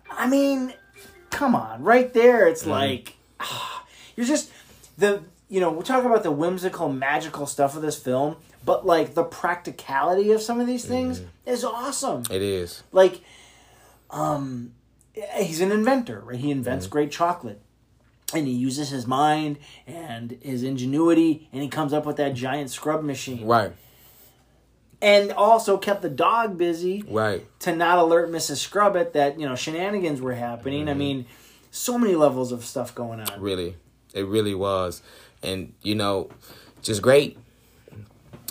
[0.10, 0.74] i mean
[1.30, 2.72] come on right there it's Mm-hmm.
[2.72, 3.84] like ah,
[4.16, 4.50] you're just
[4.98, 9.16] the you know we're talking about the whimsical magical stuff of this film but like
[9.16, 11.50] the practicality of some of these things Mm-hmm.
[11.50, 12.84] is awesome It is.
[12.92, 13.22] like
[14.12, 14.74] um
[15.36, 16.92] he's an inventor right he invents Mm-hmm.
[16.94, 17.62] great chocolate
[18.34, 19.58] and he uses his mind
[19.88, 23.72] and his ingenuity and he comes up with that giant scrub machine Right.
[25.02, 27.46] and also kept the dog busy Right.
[27.62, 28.58] to not alert Mrs.
[28.58, 30.90] Scrubitt that you know shenanigans were happening.
[30.90, 31.26] I mean,
[31.72, 33.40] so many levels of stuff going on.
[33.42, 33.76] Really.
[34.14, 35.02] It really was.
[35.44, 36.30] And, you know,
[36.82, 37.38] just great.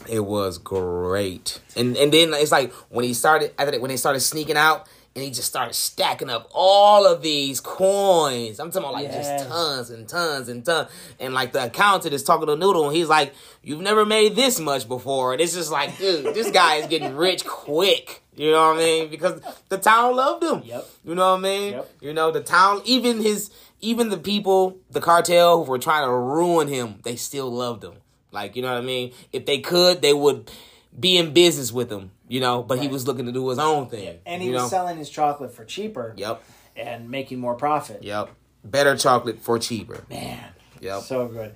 [0.08, 1.60] It was great.
[1.76, 4.86] And and then it's like when he started after that when they started sneaking out
[5.14, 8.60] and he just started stacking up all of these coins.
[8.60, 9.42] I'm talking about like Yes.
[9.42, 10.90] just tons and tons and tons.
[11.18, 13.32] And like the accountant is talking to Noodle and he's like,
[13.62, 15.32] You've never made this much before.
[15.32, 18.22] And it's just like, dude, this guy is getting rich quick.
[18.36, 19.08] You know what I mean?
[19.10, 19.40] Because
[19.70, 20.62] the town loved him.
[20.64, 20.86] Yep.
[21.04, 21.72] You know what I mean?
[21.72, 21.90] Yep.
[22.02, 23.50] You know, the town, even his,
[23.80, 27.94] even the people, the cartel who were trying to ruin him, they still loved him.
[28.32, 29.12] Like, you know what I mean?
[29.32, 30.50] If they could, they would
[30.98, 33.88] be in business with him, you know, but he was looking to do his own
[33.88, 34.18] thing.
[34.26, 34.68] And he you was know?
[34.68, 36.42] selling his chocolate for cheaper Yep.
[36.76, 38.02] and making more profit.
[38.02, 38.30] Yep.
[38.64, 40.04] Better chocolate for cheaper.
[40.10, 40.44] Man,
[40.80, 41.02] Yep.
[41.02, 41.54] so good.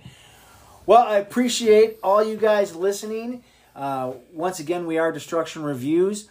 [0.86, 3.44] Well, I appreciate all you guys listening.
[3.74, 6.28] Uh, once again, we are Destruction Reviews.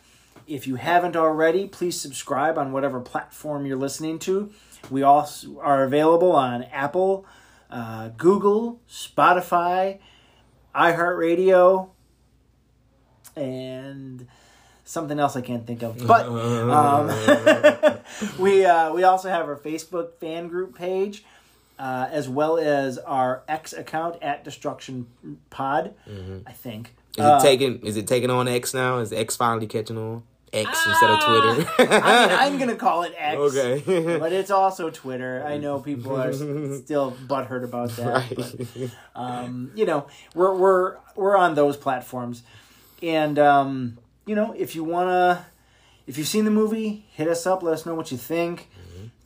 [0.47, 4.51] If you haven't already, please subscribe on whatever platform you're listening to.
[4.89, 7.25] We also are available on Apple,
[7.69, 9.99] uh, Google, Spotify,
[10.79, 11.89] iHeartRadio,
[13.35, 14.27] and
[14.85, 16.05] something else I can't think of.
[16.07, 17.99] But um,
[18.39, 21.23] we uh, we also have our Facebook fan group page,
[21.77, 25.07] uh, as well as our X account at Destruction
[25.49, 25.93] Pod.
[26.47, 26.95] I think.
[27.17, 28.99] Is Uh, it taking is it taking on X now?
[28.99, 30.23] Is X finally catching on?
[30.51, 31.71] X instead of Twitter.
[31.79, 31.83] I
[32.27, 33.37] mean, I'm gonna call it X.
[33.37, 34.17] Okay.
[34.19, 35.43] but it's also Twitter.
[35.45, 36.33] I know people are
[36.83, 38.07] still butthurt about that.
[38.07, 38.35] right.
[38.35, 42.43] But, um, you know, we're we're we're on those platforms,
[43.01, 45.45] and um, you know, if you wanna,
[46.07, 47.61] if you've seen the movie, hit us up.
[47.63, 48.69] Let us know what you think.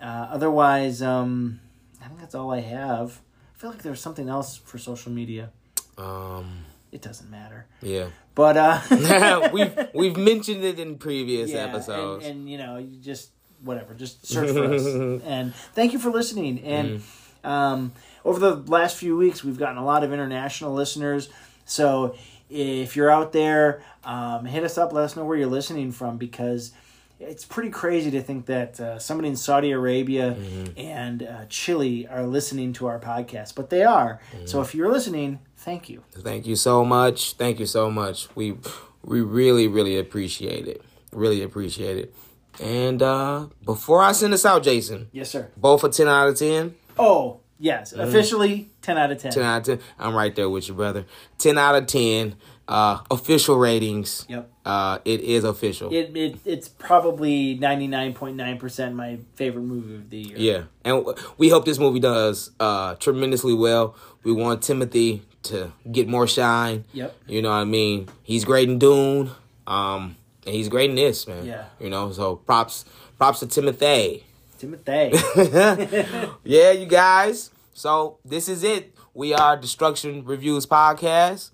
[0.01, 1.61] Uh, otherwise, um,
[2.03, 3.21] I think that's all I have.
[3.55, 5.51] I feel like there's something else for social media.
[5.97, 8.09] um It doesn't matter, yeah.
[8.35, 12.25] but uh, we've we've mentioned it in previous yeah, episodes.
[12.25, 13.31] And, and you know, you just
[13.63, 14.85] whatever, just search for us.
[15.25, 16.59] And thank you for listening.
[16.59, 17.01] And
[17.43, 21.29] um, over the last few weeks, we've gotten a lot of international listeners.
[21.65, 22.15] So
[22.49, 24.93] if you're out there, um, hit us up.
[24.93, 26.73] Let us know where you're listening from because
[27.19, 30.35] it's pretty crazy to think that uh, somebody in Saudi Arabia
[30.77, 34.19] and uh, Chile are listening to our podcast, but they are.
[34.45, 36.03] So if you're listening, thank you.
[36.11, 37.33] Thank you so much.
[37.33, 38.27] Thank you so much.
[38.35, 38.57] We
[39.03, 40.81] we really really appreciate it.
[41.11, 42.13] Really appreciate it.
[42.61, 45.49] And uh before I send this out, Jason, Yes, sir.
[45.57, 46.75] both a ten out of ten.
[46.99, 47.91] Oh, yes.
[47.93, 49.31] Officially, 10 out of 10.
[49.31, 49.87] 10 out of 10.
[49.97, 51.05] I'm right there with you, brother.
[51.39, 52.35] 10 out of 10.
[52.67, 54.25] Uh, official ratings.
[54.29, 54.51] Yep.
[54.63, 55.91] Uh, it is official.
[55.91, 60.37] It, it it's probably ninety nine point nine percent my favorite movie of the year.
[60.37, 60.63] yeah.
[60.85, 61.05] And
[61.37, 63.95] we hope this movie does uh, tremendously well.
[64.23, 66.85] We want Timothy to get more shine.
[66.93, 67.15] Yep.
[67.27, 68.09] You know what I mean?
[68.23, 69.31] He's great in Dune.
[69.67, 71.45] Um, and he's great in this, man.
[71.45, 71.65] Yeah.
[71.79, 72.85] You know, so props
[73.17, 74.25] props to Timothy.
[74.57, 75.11] Timothy.
[76.43, 77.51] yeah, you guys.
[77.73, 78.93] So this is it.
[79.13, 81.51] We are Destruction Reviews Podcast.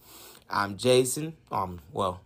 [0.49, 1.35] I'm Jason.
[1.51, 2.21] Um, well,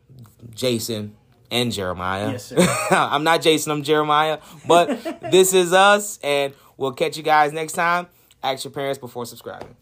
[0.54, 1.16] Jason
[1.52, 2.32] and Jeremiah.
[2.32, 2.56] Yes, sir.
[2.92, 3.72] I'm not Jason.
[3.72, 4.40] I'm Jeremiah.
[4.68, 8.08] But this is us, and we'll catch you guys next time.
[8.42, 9.76] Ask your parents before subscribing.